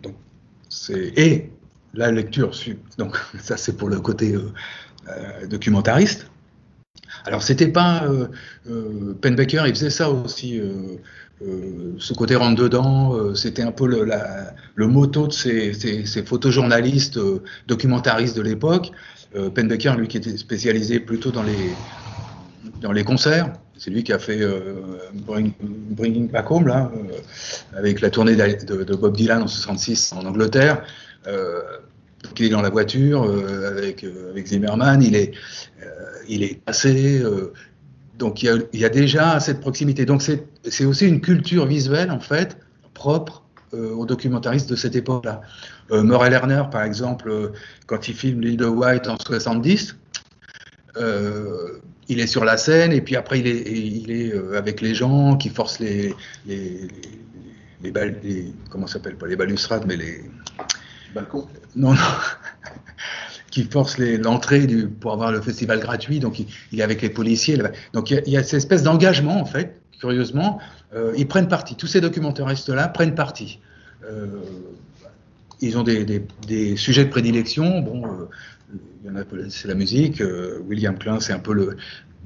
[0.04, 0.14] donc,
[1.16, 1.50] et
[1.96, 2.52] la lecture,
[2.98, 4.52] donc ça c'est pour le côté euh,
[5.08, 6.30] euh, documentariste.
[7.24, 8.28] Alors c'était pas euh,
[8.68, 10.60] euh Penbaker, il faisait ça aussi.
[11.98, 17.18] Ce côté rentre dedans, c'était un peu le, la, motto de ces, photojournalistes
[17.66, 18.90] documentaristes de l'époque.
[19.54, 24.40] Penbaker, lui, qui était spécialisé plutôt dans les, concerts, c'est lui qui a fait
[25.90, 26.90] Bringing Back Home, là,
[27.76, 30.82] avec la tournée de, Bob Dylan en 66 en Angleterre.
[31.26, 31.60] Euh,
[32.22, 35.32] donc il est dans la voiture euh, avec, euh, avec Zimmerman, il est,
[36.28, 37.22] il est passé.
[38.18, 40.06] donc il y, a, il y, a, déjà cette proximité.
[40.06, 42.58] Donc c'est aussi une culture visuelle en fait
[42.94, 43.42] propre
[43.72, 45.42] aux documentaristes de cette époque-là.
[45.90, 47.52] Murray Lerner, par exemple,
[47.86, 49.96] quand il filme l'île de White en 70,
[50.96, 55.36] il est sur la scène et puis après il est, il est avec les gens
[55.36, 56.14] qui forcent les,
[56.46, 56.88] les,
[57.82, 57.90] les,
[58.22, 60.22] les comment s'appelle pas les balustrades mais les
[61.16, 62.00] balcon Non, non.
[63.50, 64.66] qui force l'entrée
[65.00, 66.20] pour avoir le festival gratuit.
[66.20, 66.40] Donc,
[66.72, 67.58] il, est avec les policiers.
[67.94, 70.60] Donc, il y a, cette espèce d'engagement, en fait, curieusement.
[70.94, 71.76] Euh, ils prennent parti.
[71.76, 73.60] Tous ces documentaristes-là prennent parti.
[74.04, 74.26] Euh,
[75.60, 77.80] ils ont des, sujets de prédilection.
[77.80, 80.22] Bon, euh, c'est la musique.
[80.68, 81.54] William Klein, c'est un peu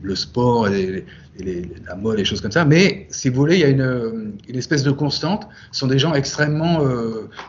[0.02, 1.04] le, sport et,
[1.86, 2.64] la mode, les choses comme ça.
[2.64, 5.46] Mais si vous voulez, il y a une, espèce de constante.
[5.72, 6.80] Ce sont des gens extrêmement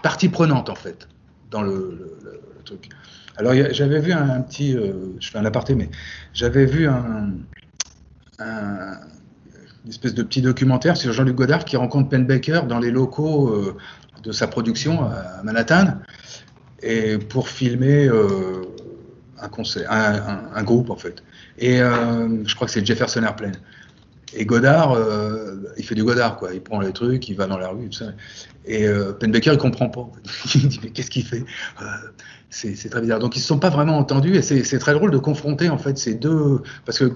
[0.03, 1.07] partie prenante, en fait
[1.51, 2.17] dans le,
[2.65, 2.89] truc.
[3.37, 5.89] Alors j'avais vu un, petit, euh, je fais un aparté, mais
[6.33, 7.33] j'avais vu un,
[9.83, 13.49] une espèce de petit documentaire sur Jean-Luc Godard qui rencontre Penn Baker dans les locaux
[13.49, 13.77] euh,
[14.23, 15.97] de sa production à Manhattan
[16.83, 18.63] et pour filmer euh,
[19.39, 21.23] un concert, un, groupe en fait.
[21.57, 23.55] Et je crois que c'est Jefferson Airplane.
[24.33, 24.97] Et Godard,
[25.77, 26.53] il fait du Godard, quoi.
[26.53, 28.11] Il prend les trucs, il va dans la rue, tout ça.
[28.65, 30.09] Et euh, Penbaker, il comprend pas.
[30.55, 31.43] il dit, mais qu'est-ce qu'il fait?
[31.81, 31.85] Euh,
[32.49, 33.19] C'est très bizarre.
[33.19, 35.97] Donc, ils se sont pas vraiment entendus, et c'est très drôle de confronter, en fait,
[35.97, 36.61] ces deux.
[36.85, 37.11] Parce que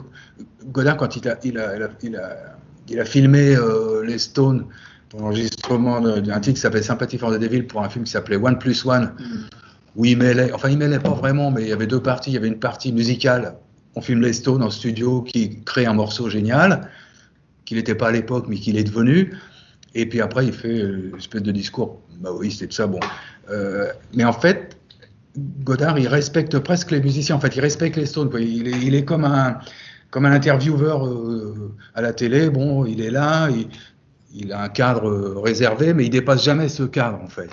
[0.65, 2.57] Godard, quand il a, il a, il a,
[2.89, 4.65] il a, filmé euh, les Stones
[5.09, 8.37] pour l'enregistrement d'un titre qui s'appelait Sympathy for the Devil pour un film qui s'appelait
[8.37, 9.23] One Plus One, mm.
[9.95, 12.31] où il mêlait, enfin, il mêlait pas vraiment, mais il y avait deux parties.
[12.31, 13.55] Il y avait une partie musicale.
[13.95, 16.89] On filme les Stones en studio qui crée un morceau génial,
[17.65, 19.33] qu'il n'était pas à l'époque, mais qu'il est devenu.
[19.95, 22.85] Et puis après, il fait euh, une espèce de discours maoïste et tout ça.
[22.85, 22.99] Bon.
[23.49, 24.77] Euh, mais en fait,
[25.37, 27.35] Godard, il respecte presque les musiciens.
[27.35, 28.29] En fait, il respecte les Stones.
[28.39, 29.57] Il, est, comme un,
[30.11, 32.49] comme un intervieweur euh, à la télé.
[32.49, 33.49] Bon, il est là,
[34.33, 37.49] il, a un cadre réservé, mais il dépasse jamais ce cadre, en fait.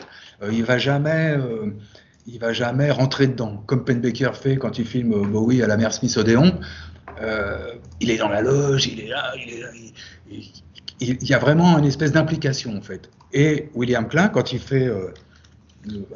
[0.50, 1.38] il va jamais.
[2.26, 5.76] il va jamais rentrer dedans, comme Penn Baker fait quand il filme Bowie à la
[5.76, 6.58] mer Smith Odéon.
[8.00, 9.68] Il est dans la loge, il est là, il est là,
[11.00, 13.10] il y a vraiment une espèce d'implication en fait.
[13.32, 15.12] Et William Klein, quand il fait euh,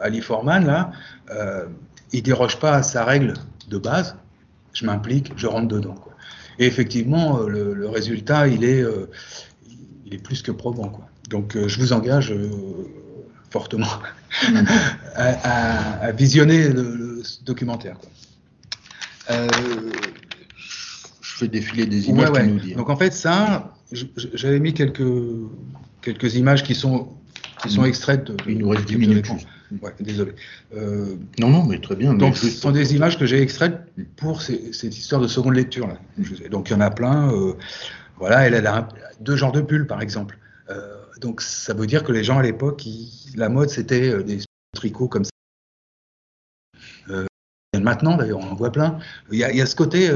[0.00, 0.92] Ali Forman, là,
[1.30, 1.66] euh,
[2.12, 3.34] il déroge pas à sa règle
[3.68, 4.16] de base.
[4.72, 5.96] Je m'implique, je rentre dedans.
[6.58, 9.10] Et effectivement, euh, le, résultat, il est, euh,
[10.22, 11.00] plus que probant.
[11.30, 12.32] Donc, je vous engage
[13.50, 13.88] fortement
[15.16, 17.96] à, visionner le, documentaire.
[21.36, 23.74] Fais défiler des images ouais, nous Donc, en fait, ça,
[24.34, 25.02] j'avais mis quelques,
[26.02, 27.08] quelques images qui sont
[27.62, 28.36] qui sont extraites de.
[28.46, 29.28] Il nous reste 10 minutes.
[29.82, 30.32] Ouais, désolé.
[30.74, 32.14] Euh, non, non, mais très bien.
[32.14, 33.80] Donc, ce sont des images que j'ai extraites
[34.16, 35.88] pour cette histoire de seconde lecture.
[35.88, 35.98] Là.
[36.50, 37.32] Donc, il y en a plein.
[37.32, 37.54] Euh,
[38.18, 38.88] voilà, elle, elle a
[39.20, 40.38] deux genres de pulls, par exemple.
[40.70, 42.84] Euh, donc, ça veut dire que les gens à l'époque,
[43.34, 44.40] la mode, c'était des
[44.74, 45.30] tricots comme ça.
[47.80, 48.98] maintenant, d'ailleurs, on en voit plein.
[49.32, 50.10] Il y a, il y a ce côté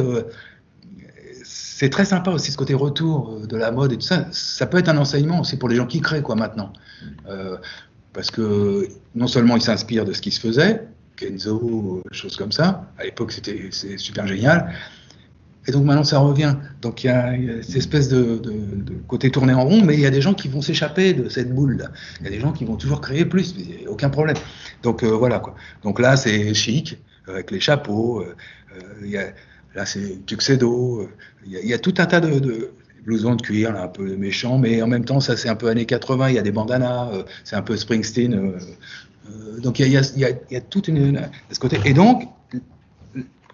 [1.53, 4.27] c'est très sympa aussi ce côté retour euh, de la mode et tout ça.
[4.31, 6.73] Ça peut être un enseignement aussi pour les gens qui créent quoi maintenant,
[7.29, 7.57] euh,
[8.13, 10.87] parce que non seulement ils s'inspirent de ce qui se faisait,
[11.17, 12.87] Kenzo, choses comme ça.
[12.99, 14.73] À l'époque c'était super génial.
[15.67, 16.55] Et donc maintenant ça revient.
[16.83, 17.33] Donc il y a,
[17.63, 18.41] cette espèce de,
[19.09, 21.53] côté tourné en rond, mais il y a des gens qui vont s'échapper de cette
[21.53, 21.77] boule.
[21.79, 21.89] -là.
[22.21, 23.55] Il y a des gens qui vont toujours créer plus,
[23.89, 24.37] aucun problème.
[24.83, 25.55] Donc euh, voilà quoi.
[25.83, 28.25] Donc là c'est chic avec les chapeaux.
[29.03, 29.33] il y a,
[29.75, 31.09] Là, c'est Tuxedo.
[31.47, 32.73] Il y, a tout un tas de,
[33.05, 35.69] blousons de cuir, là, un peu méchant, mais en même temps, ça, c'est un peu
[35.69, 36.31] années 80.
[36.31, 38.35] Il y a des bandanas, euh, c'est un peu Springsteen.
[38.35, 38.59] Euh,
[39.31, 40.61] euh, donc, il y, a, y a,
[41.51, 41.79] ce côté.
[41.85, 42.29] Et donc,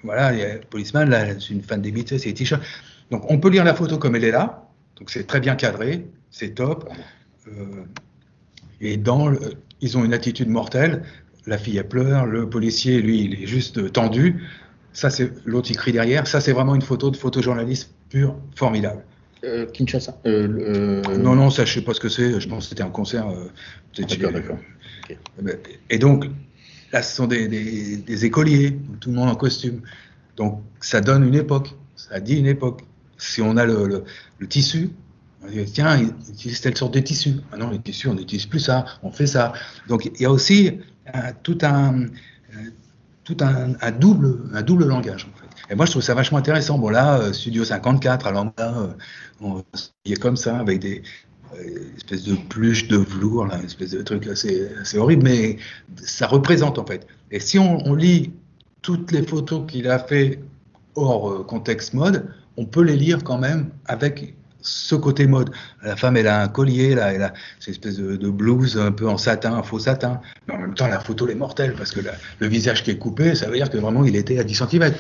[0.03, 2.63] voilà, il y a Policeman, là, c'est une fan des Beatles, c'est les t-shirts.
[3.11, 4.69] Donc, on peut lire la photo comme elle est là.
[4.99, 6.89] Donc, c'est très bien cadré, c'est top.
[8.81, 9.33] et dans
[9.81, 11.03] ils ont une attitude mortelle.
[11.47, 14.43] La fille, elle pleure, le policier, lui, il est juste tendu.
[14.97, 16.27] Ça, c'est l'autre qui crie derrière.
[16.27, 19.05] Ça, c'est vraiment une photo de photojournaliste pur, formidable.
[19.45, 22.41] Euh, Kinshasa euh, euh, Non, non, ça, je sais pas ce que c'est.
[22.41, 23.27] Je pense que c'était un concert.
[23.29, 24.59] Ah, d'accord, d'accord.
[25.91, 26.25] Et donc,
[26.95, 29.83] là, ce sont des, écoliers, tout le monde en costume.
[30.39, 31.75] Donc, ça donne une époque.
[31.95, 32.81] Ça dit une époque.
[33.19, 34.03] Si on a le,
[34.49, 34.89] tissu,
[35.45, 37.35] on dit, tiens, ils utilisent telle sorte de tissu.
[37.53, 39.53] Ah non, les tissus, on n'utilise plus ça, on fait ça.
[39.89, 40.79] Donc, il y a aussi
[41.43, 42.07] tout un
[43.27, 45.25] tout un, double, un double langage.
[45.25, 45.73] En fait.
[45.73, 46.79] Et moi, je trouve ça vachement intéressant.
[46.79, 48.75] Bon, là, euh, Studio 54, alors là,
[49.43, 49.63] euh,
[50.05, 51.03] il est comme ça, avec des
[51.59, 55.57] euh, espèces de pluches de velours, là, une espèce de truc assez, assez, horrible, mais
[55.97, 57.09] ça représente en fait.
[57.33, 58.33] Et si on, lit
[58.81, 60.39] toutes les photos qu'il a fait
[60.95, 64.36] hors contexte mode, on peut les lire quand même avec
[64.67, 65.51] ce côté mode.
[65.83, 69.09] La femme, elle a un collier, là, elle a cette espèce de, blouse un peu
[69.09, 70.21] en satin, un faux satin.
[70.47, 72.01] Mais en même temps, la photo, elle est mortelle, parce que
[72.39, 74.93] le visage qui est coupé, ça veut dire que vraiment, il était à 10 cm.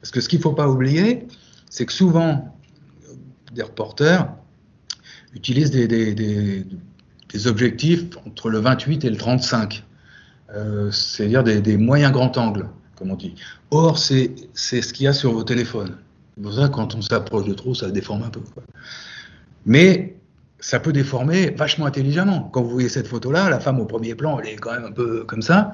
[0.00, 1.26] Parce que ce qu'il ne faut pas oublier,
[1.70, 2.54] c'est que souvent,
[3.52, 4.28] des reporters
[5.34, 6.66] utilisent des,
[7.46, 9.84] objectifs entre le 28 et le 35.
[10.54, 13.34] Euh, c'est-à-dire des, moyens grands angles, comme on dit.
[13.70, 15.96] Or, c'est ce qu'il y a sur vos téléphones.
[16.44, 18.40] C'est ça quand on s'approche de trop, ça déforme un peu.
[19.66, 20.16] Mais
[20.60, 22.48] ça peut déformer vachement intelligemment.
[22.52, 24.92] Quand vous voyez cette photo-là, la femme au premier plan, elle est quand même un
[24.92, 25.72] peu comme ça,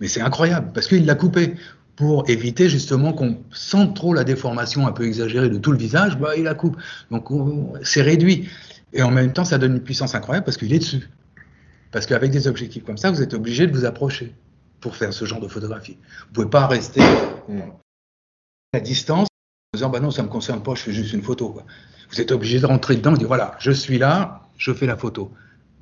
[0.00, 1.54] mais c'est incroyable parce qu'il l'a coupée
[1.96, 6.18] pour éviter justement qu'on sente trop la déformation un peu exagérée de tout le visage,
[6.18, 6.76] bah, il la coupe.
[7.10, 7.28] Donc
[7.82, 8.48] c'est réduit.
[8.92, 11.08] Et en même temps, ça donne une puissance incroyable parce qu'il est dessus.
[11.92, 14.34] Parce qu'avec des objectifs comme ça, vous êtes obligé de vous approcher
[14.80, 15.96] pour faire ce genre de photographie.
[16.26, 17.00] Vous pouvez pas rester
[18.74, 19.28] à distance
[19.76, 21.56] disant bah non, ça me concerne pas, je fais juste une photo.
[22.10, 24.96] Vous êtes obligé de rentrer dedans et dire voilà, je suis là, je fais la
[24.96, 25.30] photo.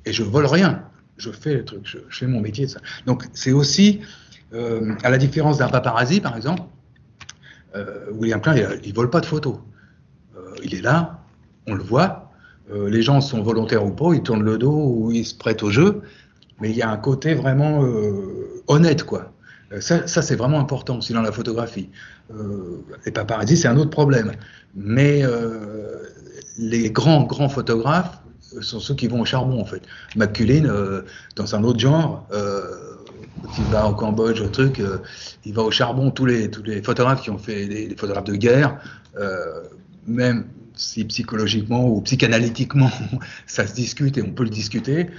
[0.05, 0.83] Et je vole rien,
[1.17, 2.67] je fais le truc, je, fais mon métier.
[2.67, 2.79] Ça.
[3.05, 4.01] Donc c'est aussi,
[4.53, 6.63] euh, à la différence d'un paparazzi par exemple,
[7.75, 9.57] euh, William Klein, il, ne vole pas de photos.
[10.37, 11.21] Euh, il est là,
[11.67, 12.31] on le voit.
[12.71, 15.69] les gens sont volontaires ou pas, ils tournent le dos ou ils se prêtent au
[15.69, 16.01] jeu,
[16.59, 17.83] mais il y a un côté vraiment
[18.67, 19.34] honnête, quoi.
[19.71, 21.89] Euh, ça, c'est vraiment important aussi dans la photographie.
[22.33, 24.33] Euh, les paparazzis, c'est un autre problème.
[24.75, 26.03] Mais euh,
[26.57, 28.19] les grands, grands photographes
[28.61, 29.81] sont ceux qui vont au charbon, en fait.
[30.15, 31.03] McCullin,
[31.35, 32.25] dans un autre genre,
[33.57, 34.81] il va au Cambodge, au truc,
[35.43, 36.09] il va au charbon.
[36.11, 38.79] Tous les, tous les photographes qui ont fait des, photographes de guerre,
[40.07, 42.91] même si psychologiquement ou psychanalytiquement
[43.45, 45.09] ça se discute et on peut le discuter,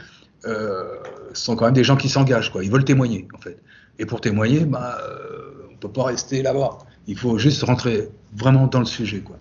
[1.35, 2.65] sont quand même des gens qui s'engagent, quoi.
[2.65, 3.61] Ils veulent témoigner, en fait.
[3.99, 6.79] Et pour témoigner, bah, euh, on ne peut pas rester là-bas.
[7.07, 9.21] Il faut juste rentrer vraiment dans le sujet.
[9.21, 9.37] Quoi.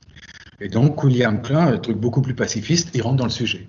[0.61, 3.67] Et donc, William Klein, un truc beaucoup plus pacifiste, il rentre dans le sujet.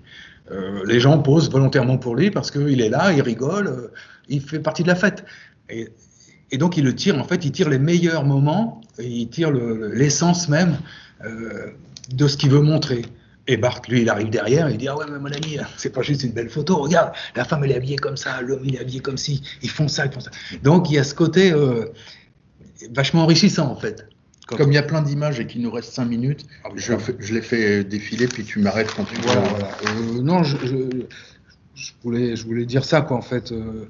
[0.51, 3.93] Euh, les gens posent volontairement pour lui parce qu'il est là, il rigole, euh,
[4.29, 5.25] il fait partie de la fête.
[5.69, 5.89] Et,
[6.57, 10.77] donc, il le tire, en fait, il tire les meilleurs moments, il tire l'essence même
[12.13, 13.01] de ce qu'il veut montrer.
[13.47, 16.01] Et Bart, lui, il arrive derrière, il dit Ah ouais, mais mon ami, c'est pas
[16.01, 18.79] juste une belle photo, regarde, la femme, elle est habillée comme ça, l'homme, il est
[18.79, 20.31] habillé comme ci, ils font ça, ils font ça.
[20.63, 21.85] Donc, il y a ce côté euh,
[22.91, 24.07] vachement enrichissant, en fait.
[24.47, 27.33] Comme il y a plein d'images et qu'il nous reste 5 minutes, ah je, je,
[27.33, 29.15] les fais défiler, puis tu m'arrêtes quand tu.
[29.21, 29.67] Voilà, voilà.
[29.87, 30.55] Euh, non, je,
[31.75, 33.51] je, voulais, je voulais dire ça, quoi, en fait.
[33.51, 33.89] Euh,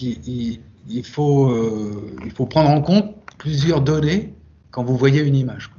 [0.00, 4.32] il, il, faut, euh, il faut prendre en compte plusieurs données
[4.70, 5.68] quand vous voyez une image.
[5.68, 5.77] Quoi.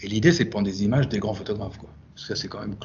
[0.00, 1.78] Et l'idée, c'est de prendre des images des grands photographes.
[1.78, 1.90] Quoi.
[2.16, 2.76] Ça, c'est quand même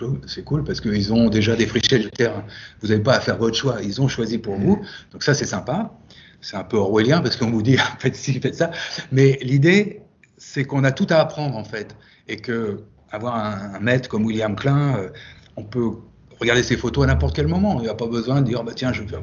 [0.46, 2.44] cool, parce qu'ils ont déjà défriché le terrain.
[2.82, 4.82] Vous n'avez pas à faire votre choix, ils ont choisi pour vous.
[5.12, 5.94] Donc ça, c'est sympa.
[6.42, 8.72] C'est un peu orwellien parce qu'on vous dit, faites ci, faites ça.
[9.12, 10.02] Mais l'idée,
[10.38, 11.96] c'est qu'on a tout à apprendre, en fait.
[12.28, 15.10] Et que avoir un, maître comme William Klein, euh,
[15.56, 15.92] on peut
[16.40, 17.80] regarder ses photos à n'importe quel moment.
[17.80, 19.18] Il n'y a pas besoin de dire, bah, tiens, je vais.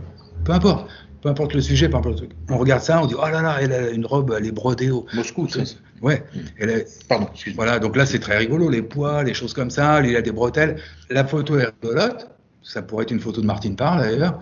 [0.45, 0.89] Peu importe
[1.23, 2.31] peu importe le sujet, peu importe le truc.
[2.49, 4.91] On regarde ça, on dit oh là là, elle a une robe, elle est brodée
[4.91, 5.49] au Moscou.
[5.49, 5.61] Ça.
[6.01, 6.25] Ouais.
[6.59, 7.07] Elle est...
[7.09, 7.29] Pardon.
[7.33, 7.65] Excuse-moi.
[7.65, 10.01] Voilà, donc là c'est très rigolo, les poids, les choses comme ça.
[10.03, 10.77] Il a des bretelles.
[11.11, 12.31] La photo est rigolote.
[12.63, 14.39] Ça pourrait être une photo de Martine Parle d'ailleurs,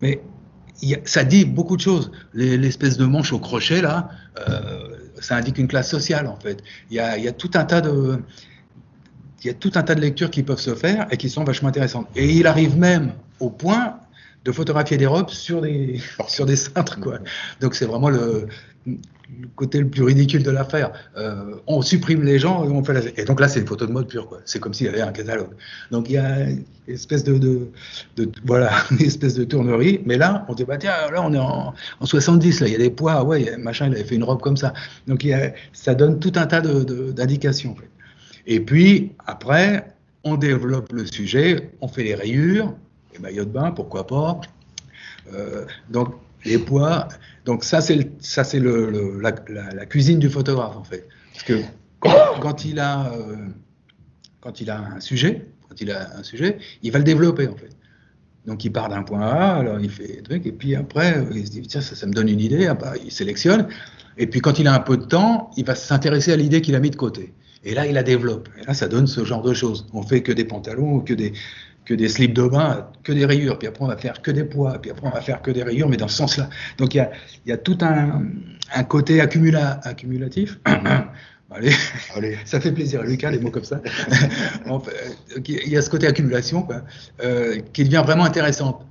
[0.00, 0.20] mais
[1.04, 2.10] ça dit beaucoup de choses.
[2.32, 4.08] L'espèce de manche au crochet là,
[4.48, 6.62] euh, ça indique une classe sociale en fait.
[6.90, 8.18] Il y a, il y a tout un tas de
[9.42, 11.44] il y a tout un tas de lectures qui peuvent se faire et qui sont
[11.44, 12.06] vachement intéressantes.
[12.14, 13.96] Et il arrive même au point
[14.44, 16.98] de photographier des robes sur des, sur des cintres.
[17.00, 17.18] Quoi.
[17.60, 18.46] Donc c'est vraiment le,
[18.86, 18.96] le,
[19.54, 20.92] côté le plus ridicule de l'affaire.
[21.16, 23.00] Euh, on supprime les gens et on fait la...
[23.16, 24.26] Et donc là, c'est une photo de mode pure.
[24.26, 24.40] Quoi.
[24.44, 25.50] C'est comme s'il y avait un catalogue.
[25.90, 27.70] Donc il y a une espèce de, de,
[28.16, 30.00] de, voilà, une espèce de tournerie.
[30.06, 32.76] Mais là, on dit, bah tiens, là, on est en, en 70, là, il y
[32.76, 33.22] a des poids.
[33.24, 34.72] Ouais, machin, il avait fait une robe comme ça.
[35.06, 37.72] Donc il y a, ça donne tout un tas d'indications.
[37.72, 37.90] En fait.
[38.46, 42.74] Et puis, après, on développe le sujet, on fait les rayures,
[43.12, 44.40] les maillots de bain, pourquoi pas.
[45.34, 47.08] Euh, donc, les poids.
[47.44, 47.96] Donc, ça, c'est
[49.20, 51.08] la, cuisine du photographe, en fait.
[51.32, 51.60] Parce que
[52.40, 53.36] quand, il a, euh,
[54.60, 56.22] il a un sujet, quand il a un
[56.90, 57.70] va le développer, en fait.
[58.46, 61.46] Donc, il part d'un point A, alors il fait des trucs, et puis après, il
[61.46, 63.68] se dit, tiens, ça, me donne une idée, ah bah, il sélectionne.
[64.16, 66.74] Et puis, quand il a un peu de temps, il va s'intéresser à l'idée qu'il
[66.74, 67.34] a mis de côté.
[67.64, 68.48] Et là, il la développe.
[68.60, 69.86] Et là, ça donne ce genre de choses.
[69.92, 71.34] On fait que des pantalons que des,
[71.90, 74.44] que des slips de bain, que des rayures, puis après on va faire que des
[74.44, 76.48] poids, puis après on va faire que des rayures, mais dans ce sens-là.
[76.78, 77.10] Donc il y a,
[77.46, 78.22] y a, tout un,
[78.72, 80.60] un côté accumula, accumulatif.
[81.50, 81.72] Allez,
[82.14, 83.82] Allez, ça fait plaisir, Lucas, les mots comme ça.
[85.48, 86.82] il y a ce côté accumulation quoi,
[87.24, 88.84] euh, qui devient vraiment intéressant.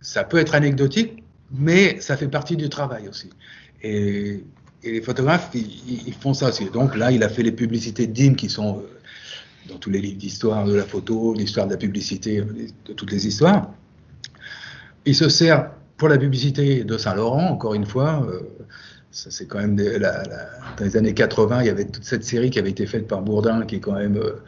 [0.00, 1.22] Ça peut être anecdotique,
[1.52, 3.30] mais ça fait partie du travail aussi.
[3.84, 4.42] Et,
[4.82, 6.64] et les photographes, ils, ils, font ça aussi.
[6.70, 8.98] Donc là, il a fait les publicités DIM qui sont euh,
[9.68, 13.26] dans tous les livres d'histoire de la photo, l'histoire de la publicité, de toutes les
[13.26, 13.70] histoires.
[15.04, 18.26] Il se sert pour la publicité de Saint-Laurent, encore une fois.
[18.28, 18.40] Euh,
[19.10, 22.70] c'est quand même dans les années 80, il y avait toute cette série qui avait
[22.70, 24.42] été faite par Bourdin, qui est quand même euh,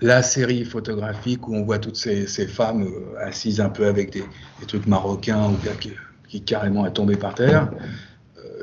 [0.00, 4.24] la série photographique où on voit toutes ces, femmes euh, assises un peu avec des,
[4.66, 5.92] trucs marocains ou bien qui,
[6.28, 7.70] qui carrément est tombé par terre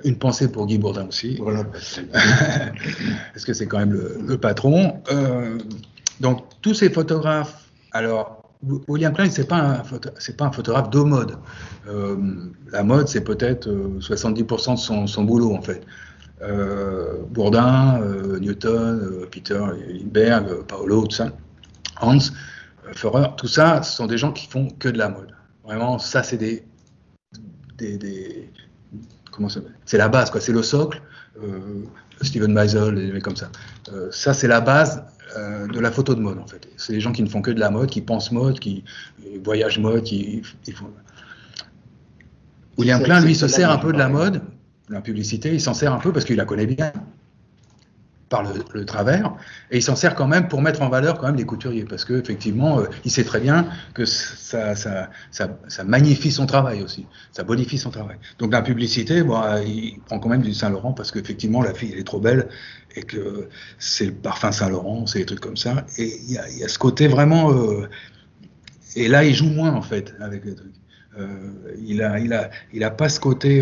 [0.05, 1.37] une pensée pour Guy Bourdin aussi.
[1.41, 1.63] Voilà.
[3.33, 5.01] Parce que c'est quand même le, patron?
[5.11, 5.57] Euh,
[6.21, 8.43] donc, tous ces photographes, alors,
[8.87, 9.83] William Klein, c'est pas
[10.17, 11.37] c'est pas un photographe de mode.
[11.87, 12.15] Euh,
[12.71, 15.81] la mode, c'est peut-être 70% euh, de son, son, boulot, en fait.
[17.31, 17.99] Bourdin,
[18.39, 21.31] Newton, Peter Lindbergh, Paolo, tout ça,
[22.01, 22.19] Hans,
[22.93, 25.31] Führer, tout ça, ce sont des gens qui font que de la mode.
[25.63, 26.63] Vraiment, ça, c'est des,
[27.77, 27.97] des
[29.85, 30.41] c'est la base, quoi.
[30.41, 31.01] C'est le socle.
[31.43, 31.83] Euh,
[32.21, 33.49] Steven Meisel, des mecs comme ça.
[33.91, 35.03] Euh, ça, c'est la base
[35.37, 36.67] euh, de la photo de mode, en fait.
[36.77, 38.83] C'est les gens qui ne font que de la mode, qui pensent mode, qui
[39.43, 40.41] voyagent mode, qui,
[40.73, 40.87] font.
[42.77, 44.41] William Klein, lui, se sert un peu de la mode,
[44.89, 46.93] la publicité, il s'en sert un peu parce qu'il la connaît bien
[48.35, 49.33] par le, travers,
[49.71, 52.03] et il s'en sert quand même pour mettre en valeur quand même les couturiers, parce
[52.03, 57.43] qu'effectivement, euh, il sait très bien que ça, ça, ça, magnifie son travail aussi, ça
[57.43, 58.17] bonifie son travail.
[58.39, 61.91] Donc la publicité, bon, euh, il prend quand même du Saint-Laurent, parce qu'effectivement, la fille,
[61.93, 62.49] elle est trop belle,
[62.97, 63.47] et que
[63.79, 66.67] c'est le parfum Saint-Laurent, c'est des trucs comme ça, et il y a, y a,
[66.67, 67.53] ce côté vraiment...
[67.53, 67.87] Euh,
[68.97, 70.71] et là, il joue moins, en fait, avec les trucs.
[71.85, 73.61] il a, il a, il a pas ce côté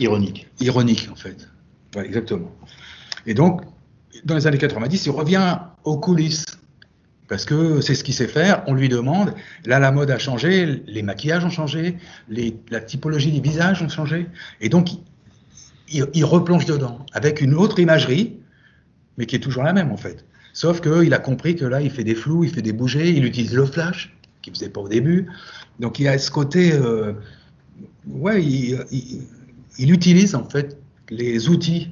[0.00, 0.48] ironique.
[0.58, 1.48] Ironique, en fait.
[2.02, 2.50] exactement.
[3.26, 3.60] Et donc,
[4.24, 6.46] dans les années 90, il revient aux coulisses.
[7.28, 9.34] Parce que c'est ce qu'il sait faire, on lui demande.
[9.64, 11.96] Là, la mode a changé, les maquillages ont changé,
[12.28, 14.26] la typologie des visages ont changé.
[14.60, 14.88] Et donc,
[15.90, 18.36] il, replonge dedans, avec une autre imagerie,
[19.16, 20.24] mais qui est toujours la même en fait.
[20.52, 23.24] Sauf qu'il a compris que là, il fait des flous, il fait des bougées, il
[23.24, 25.26] utilise le flash, qu'il ne faisait pas au début.
[25.80, 26.72] Donc, il a ce côté.
[26.74, 27.14] Euh,
[28.06, 28.84] ouais, il,
[29.78, 31.90] il, utilise en fait les outils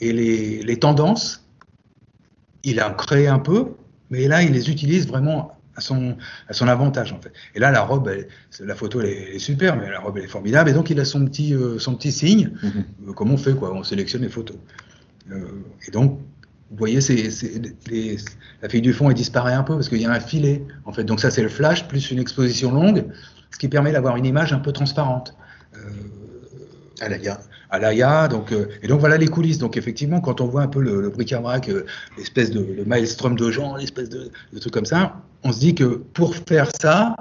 [0.00, 1.44] et les tendances
[2.64, 3.72] il a créé un peu,
[4.10, 6.16] mais là, il les utilise vraiment à son,
[6.48, 7.32] à son avantage, en fait.
[7.54, 8.10] Et là, la robe,
[8.60, 10.70] la photo, elle est, super, mais la robe, elle est formidable.
[10.70, 13.14] Et donc, il a son petit, euh, son petit signe, mm-hmm.
[13.14, 13.72] comme on fait, quoi?
[13.72, 14.56] On sélectionne les photos.
[15.86, 16.18] et donc,
[16.70, 17.00] vous voyez,
[18.62, 20.92] la fille du fond, elle disparaît un peu parce qu'il y a un filet, en
[20.92, 21.02] fait.
[21.02, 23.06] Donc ça, c'est le flash plus une exposition longue,
[23.50, 25.34] ce qui permet d'avoir une image un peu transparente.
[25.74, 25.80] Euh,
[27.00, 27.08] à.
[27.70, 29.58] À l'AIA, donc, euh, et donc voilà les coulisses.
[29.58, 31.84] Donc effectivement, quand on voit un peu le, le bric-à-brac, euh,
[32.18, 35.74] l'espèce de le maelstrom de gens, l'espèce de, de truc comme ça, on se dit
[35.74, 37.14] que pour faire ça,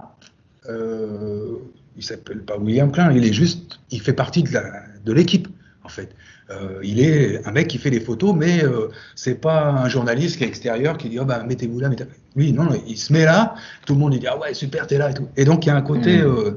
[0.67, 1.57] euh,
[1.95, 5.47] il s'appelle pas William Klein, il est juste, il fait partie de l'équipe,
[5.83, 6.15] en fait.
[6.49, 10.37] Euh, il est un mec qui fait des photos, mais euh, c'est pas un journaliste
[10.37, 13.25] qui est extérieur qui dit oh, bah, mettez-vous là, mettez Oui, non, il se met
[13.25, 13.53] là,
[13.85, 15.27] tout le monde dit ah ouais super t'es là et tout.
[15.37, 16.55] Et donc il y a un côté mmh.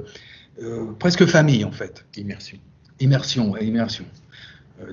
[0.62, 2.06] euh, presque famille en fait.
[2.16, 2.58] Immersion.
[3.02, 4.04] Immersion, ouais, immersion.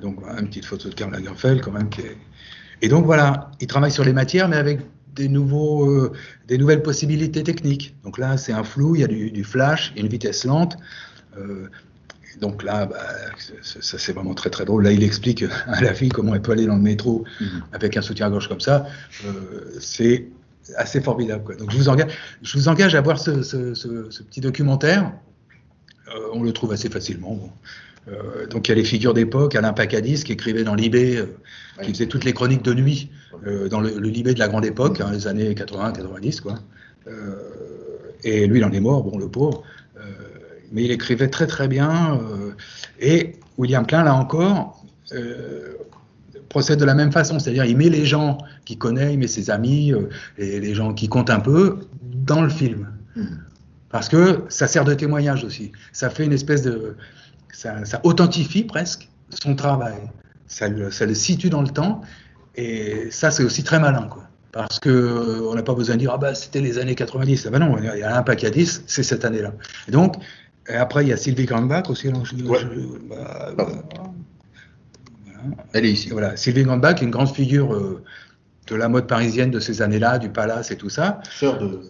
[0.01, 2.17] donc une petite photo de Karl Lagerfeld quand même qui est...
[2.81, 4.79] Et donc voilà, il travaille sur les matières, mais avec
[5.15, 6.11] des, nouveaux,
[6.47, 7.95] des nouvelles possibilités techniques.
[8.03, 10.11] Donc là, c'est un flou, il y a du, du flash, il y a une
[10.11, 10.77] vitesse lente.
[11.37, 11.67] Euh,
[12.39, 12.97] donc là, bah,
[13.61, 14.83] ça, c'est vraiment très très drôle.
[14.83, 17.63] Là, il explique à la fille comment elle peut aller dans le métro mhm.
[17.73, 18.87] avec un soutien-gorge comme ça.
[19.25, 20.27] Euh, c'est
[20.75, 21.57] assez formidable.
[21.57, 23.31] Donc je vous engage, je vous engage à voir ce,
[24.23, 25.11] petit documentaire.
[26.09, 27.53] Euh, on le trouve assez facilement.
[28.07, 31.23] Euh, donc il y a les figures d'époque, Alain Pacadis qui écrivait dans Libé,
[31.83, 33.09] qui faisait toutes les chroniques de nuit
[33.69, 36.55] dans le, Libé de la grande époque, hein, les années 80-90 quoi.
[38.23, 39.63] et lui, il en est mort, bon le pauvre
[40.71, 42.19] mais il écrivait très très bien.
[42.21, 42.51] Euh,
[42.99, 44.83] et William Klein, là encore,
[45.13, 45.73] euh,
[46.49, 49.49] procède de la même façon, c'est-à-dire il met les gens qu'il connaît, il met ses
[49.49, 52.87] amis, euh, et les gens qui comptent un peu, dans le film.
[53.15, 53.25] Hmm.
[53.89, 55.71] Parce que ça sert de témoignage aussi.
[55.93, 56.95] Ça fait une espèce de...
[57.51, 59.97] Ça, authentifie presque son travail.
[60.47, 62.01] Ça le, ça le, situe dans le temps.
[62.55, 64.07] Et ça, c'est aussi très malin.
[64.09, 64.23] Quoi.
[64.51, 67.45] Parce qu'on n'a pas besoin de dire, ah bah c'était les années 90.
[67.45, 69.53] Ah bah non, il y a un paquet à 10, c'est cette année-là.
[69.87, 70.15] Et donc,
[70.69, 72.09] et après, il y a Sylvie Grandbach aussi.
[72.09, 73.67] Bah, bah,
[75.73, 76.09] Elle est ici.
[76.09, 78.03] Voilà, Sylvie Grandbach, une grande figure euh,
[78.67, 81.21] de la mode parisienne de ces années-là, du palace et tout ça.
[81.29, 81.81] Sœur de,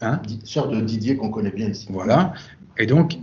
[0.00, 0.20] hein?
[0.44, 1.86] Sœur de Didier qu'on connaît bien ici.
[1.90, 2.34] Voilà.
[2.78, 3.16] Et donc,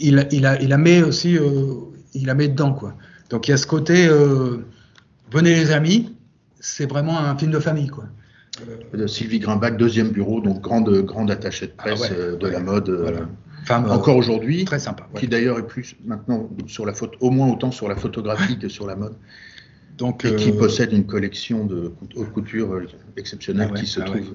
[0.00, 1.74] il, il, a, il a mis aussi, euh,
[2.14, 2.94] il la met dedans, quoi.
[3.30, 4.64] Donc, il y a ce côté, euh,
[5.32, 6.14] venez les amis,
[6.60, 8.04] c'est vraiment un film de famille, quoi.
[9.06, 12.90] Sylvie Grimbach, deuxième bureau, donc grande, grande attachée de presse ah de la mode.
[12.90, 13.20] Voilà.
[13.70, 17.70] Euh, encore aujourd'hui, très sympa, qui d'ailleurs est plus maintenant sur la au moins autant
[17.70, 19.14] sur la photographie que sur la mode.
[19.98, 22.86] Donc, et qui euh, possède une collection de haute couture euh,
[23.16, 24.34] exceptionnelle ah qui se ah trouve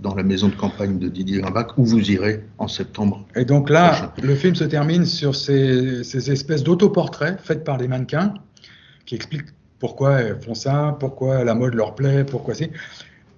[0.00, 3.24] dans la maison de campagne de Didier Grimbach, où vous irez en septembre.
[3.36, 7.88] Et donc là, le film se termine sur ces, ces espèces d'autoportraits faits par des
[7.88, 8.34] mannequins
[9.06, 12.70] qui expliquent pourquoi elles font ça, pourquoi la mode leur plaît, pourquoi c'est.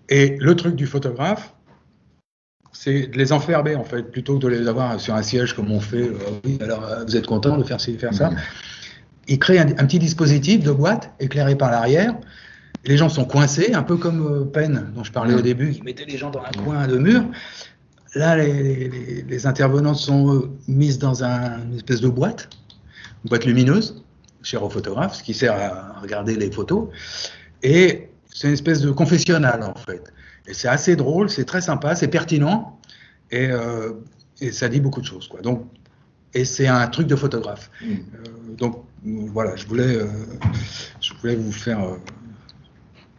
[0.08, 1.54] Et le truc du photographe,
[2.72, 5.70] c'est de les enfermer en fait, plutôt que de les avoir sur un siège comme
[5.70, 6.02] on fait.
[6.02, 8.30] Euh, oui, alors euh, vous êtes content de faire ci, faire ça.
[9.28, 12.14] Il crée un, petit dispositif de boîte éclairé par l'arrière.
[12.86, 15.82] Les gens sont coincés, un peu comme euh, Penn dont je parlais au début, qui
[15.82, 17.24] mettait les gens dans un coin de mur.
[18.14, 22.48] Là, les, intervenants sont mises dans un, une espèce de boîte,
[23.24, 24.02] une boîte lumineuse,
[24.42, 26.88] cher au photographe, ce qui sert à regarder les photos.
[27.62, 30.12] Et c'est une espèce de confessionnal en fait.
[30.46, 32.78] Et c'est assez drôle, c'est très sympa, c'est pertinent
[33.30, 33.92] et, euh,
[34.40, 35.26] et, ça dit beaucoup de choses.
[35.26, 35.40] Quoi.
[35.40, 35.66] Donc,
[36.34, 37.70] et c'est un truc de photographe.
[37.82, 37.86] Mm.
[37.86, 40.06] Euh, donc voilà, je voulais, euh,
[41.00, 41.80] je voulais vous faire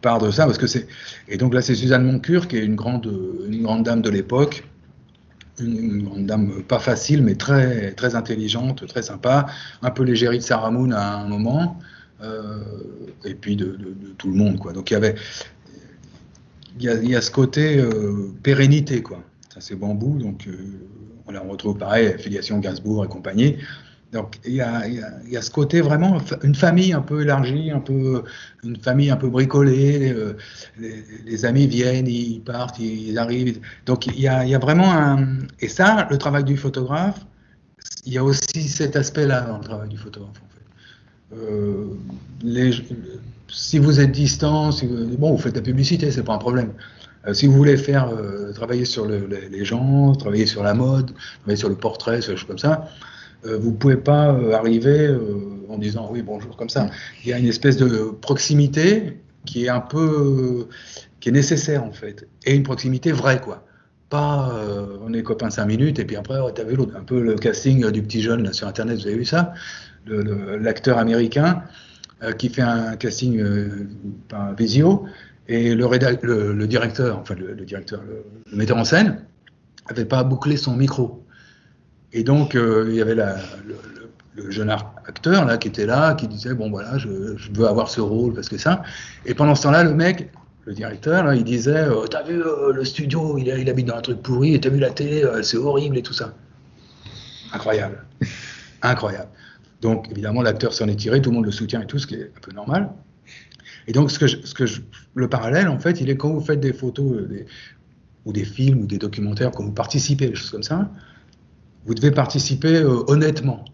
[0.00, 0.86] part de ça parce que c'est.
[1.28, 3.06] Et donc là, c'est Suzanne Moncure qui est une grande,
[3.48, 4.64] une grande dame de l'époque.
[5.60, 9.46] Une, grande dame pas facile, mais très, très intelligente, très sympa,
[9.82, 11.80] un peu légérie de Sarah Moon à un moment,
[13.24, 13.76] et puis de,
[14.18, 14.60] tout le monde.
[14.60, 14.72] Quoi.
[14.72, 15.16] Donc il y avait,
[16.78, 19.20] il y, a, ce côté euh, pérennité, quoi.
[19.52, 20.52] Ça, c'est bambou, donc euh,
[21.26, 23.56] on, on retrouve pareil, filiation Gainsbourg et compagnie.
[24.12, 28.24] Donc il y, a, ce côté vraiment une famille un peu élargie, un peu
[28.64, 30.12] une famille un peu bricolée.
[30.12, 30.34] Euh,
[30.78, 33.60] les, amis viennent, ils partent, ils arrivent.
[33.84, 37.20] Donc il y, y a vraiment un et ça, le travail du photographe,
[38.06, 40.40] il y a aussi cet aspect-là dans le travail du photographe.
[40.42, 41.42] En fait.
[41.42, 42.72] Euh,
[43.50, 46.72] si vous êtes distant, vous, bon, vous faites la publicité, c'est pas un problème.
[47.26, 48.10] Euh, si vous voulez faire
[48.54, 52.44] travailler sur le, les, gens, travailler sur la mode, travailler sur le portrait, des choses
[52.44, 52.88] comme ça,
[53.46, 55.14] euh, vous pouvez pas euh, arriver
[55.68, 56.88] en disant oui bonjour comme ça.
[57.24, 60.68] Il y a une espèce de proximité qui est un peu
[61.20, 63.64] qui est nécessaire en fait, et une proximité vraie quoi.
[64.10, 64.50] Pas
[65.04, 66.96] on est copains cinq minutes et puis après oh, t'as vu l'autre.
[66.96, 69.52] Un peu le casting du petit jeune sur internet, vous avez vu ça,
[70.06, 71.62] l'acteur américain
[72.24, 73.86] euh, qui fait un casting euh,
[74.28, 75.06] par visio.
[75.46, 75.86] Et le,
[76.52, 79.20] le, directeur, enfin le, directeur, le, metteur en scène,
[79.86, 81.24] avait pas bouclé son micro.
[82.12, 83.36] Et donc, euh, il y avait la,
[84.34, 88.00] le, jeune acteur là qui était là, qui disait bon voilà, je, veux avoir ce
[88.00, 88.82] rôle parce que ça.
[89.26, 90.30] Et pendant ce temps-là, le mec,
[90.64, 93.96] le directeur, là, il disait euh, t'as vu euh, le studio, il, il, habite dans
[93.96, 96.34] un truc pourri, et t'as vu la télé, c'est horrible et tout ça.
[97.52, 98.04] Incroyable,
[98.82, 99.30] incroyable.
[99.80, 102.14] Donc évidemment, l'acteur s'en est tiré, tout le monde le soutient et tout, ce qui
[102.14, 102.90] est un peu normal.
[103.88, 104.64] Et donc, ce que, ce que
[105.14, 107.46] le parallèle, en fait, il est quand vous faites des photos euh,
[108.26, 110.90] ou des films ou des documentaires, quand vous participez, des choses comme ça,
[111.88, 113.64] vous devez participer euh, honnêtement.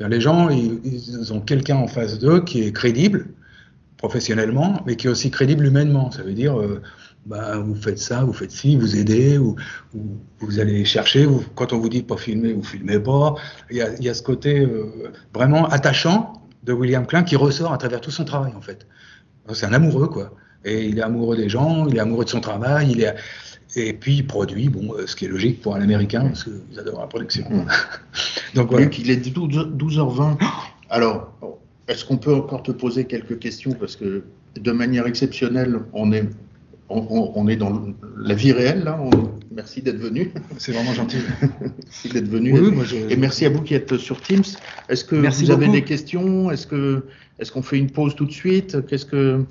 [0.00, 3.28] Les gens, ils, ont quelqu'un en face d'eux qui est crédible
[3.98, 6.10] professionnellement, mais qui est aussi crédible humainement.
[6.10, 6.80] Ça veut dire, euh,
[7.26, 9.56] bah, vous faites ça, vous faites ci, vous aidez, ou,
[10.40, 11.28] vous allez chercher.
[11.54, 13.34] quand on vous dit pas filmer, vous filmez pas.
[13.70, 14.66] Il y a, ce côté
[15.34, 16.32] vraiment attachant
[16.64, 18.86] de William Klein qui ressort à travers tout son travail, en fait.
[19.52, 20.34] C'est un amoureux, quoi.
[20.64, 23.14] Et il est amoureux des gens, il est amoureux de son travail, il est...
[23.76, 26.78] et puis il produit, bon, euh, ce qui est logique pour un Américain, parce qu'ils
[26.78, 27.48] adorent la production.
[27.48, 27.66] Mm.
[28.54, 28.86] Donc voilà.
[28.98, 30.38] il est 12, h 20
[30.90, 31.32] Alors,
[31.88, 33.72] est-ce qu'on peut encore te poser quelques questions?
[33.72, 34.24] Parce que
[34.58, 36.24] de manière exceptionnelle, on est,
[36.88, 37.84] on, est dans
[38.16, 38.98] la vie réelle, là.
[39.52, 40.32] Merci d'être venu.
[40.58, 41.18] C'est vraiment gentil.
[41.84, 42.54] merci d'être venu.
[43.08, 44.42] Et merci à vous qui êtes sur Teams.
[44.88, 46.50] Est-ce que vous avez des questions?
[46.50, 46.66] Est-ce
[47.52, 48.84] qu'on fait une pause tout de suite?
[48.86, 49.44] Qu'est-ce que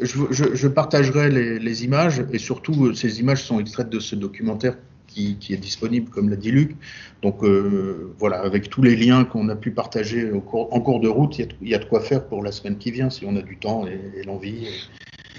[0.00, 4.76] je, partagerai les, images et surtout euh, ces images sont extraites de ce documentaire
[5.06, 6.74] qui, est disponible, comme l'a dit Luc.
[7.22, 10.40] Donc euh, voilà, avec tous les liens qu'on a pu partager en
[10.80, 13.24] cours de route, il y, a, de quoi faire pour la semaine qui vient si
[13.24, 14.66] on a du temps et, l'envie.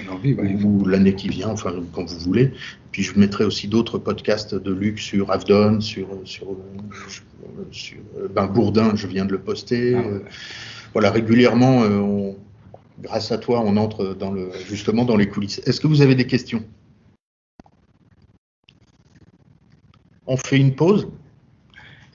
[0.07, 0.33] L'envie,
[0.63, 2.51] ou l'année qui vient, enfin quand vous voulez.
[2.91, 6.47] Puis je mettrai aussi d'autres podcasts de Luc sur Avdon, sur, sur,
[7.71, 7.97] sur,
[8.33, 9.95] ben, Bourdin, je viens de le poster.
[9.95, 10.03] Ah
[10.95, 12.31] voilà, régulièrement, euh,
[13.01, 15.59] grâce à toi, on entre dans le, justement dans les coulisses.
[15.65, 16.63] Est-ce que vous avez des questions?
[20.27, 21.07] On fait une pause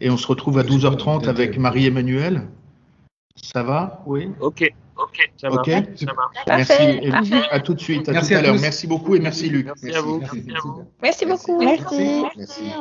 [0.01, 2.49] et on se retrouve à 12h30 avec Marie-Emmanuelle.
[3.37, 4.03] Ça va?
[4.07, 4.31] Oui.
[4.41, 4.72] Ok.
[5.03, 5.66] Ok, ça marche.
[6.47, 7.01] Merci.
[7.51, 8.09] À tout de suite.
[8.09, 8.61] À merci tout à, l'heure.
[8.61, 9.64] Merci beaucoup et merci Luc.
[9.66, 10.20] Merci, à vous.
[11.01, 11.59] Merci, beaucoup.
[11.62, 12.22] merci.
[12.37, 12.72] merci.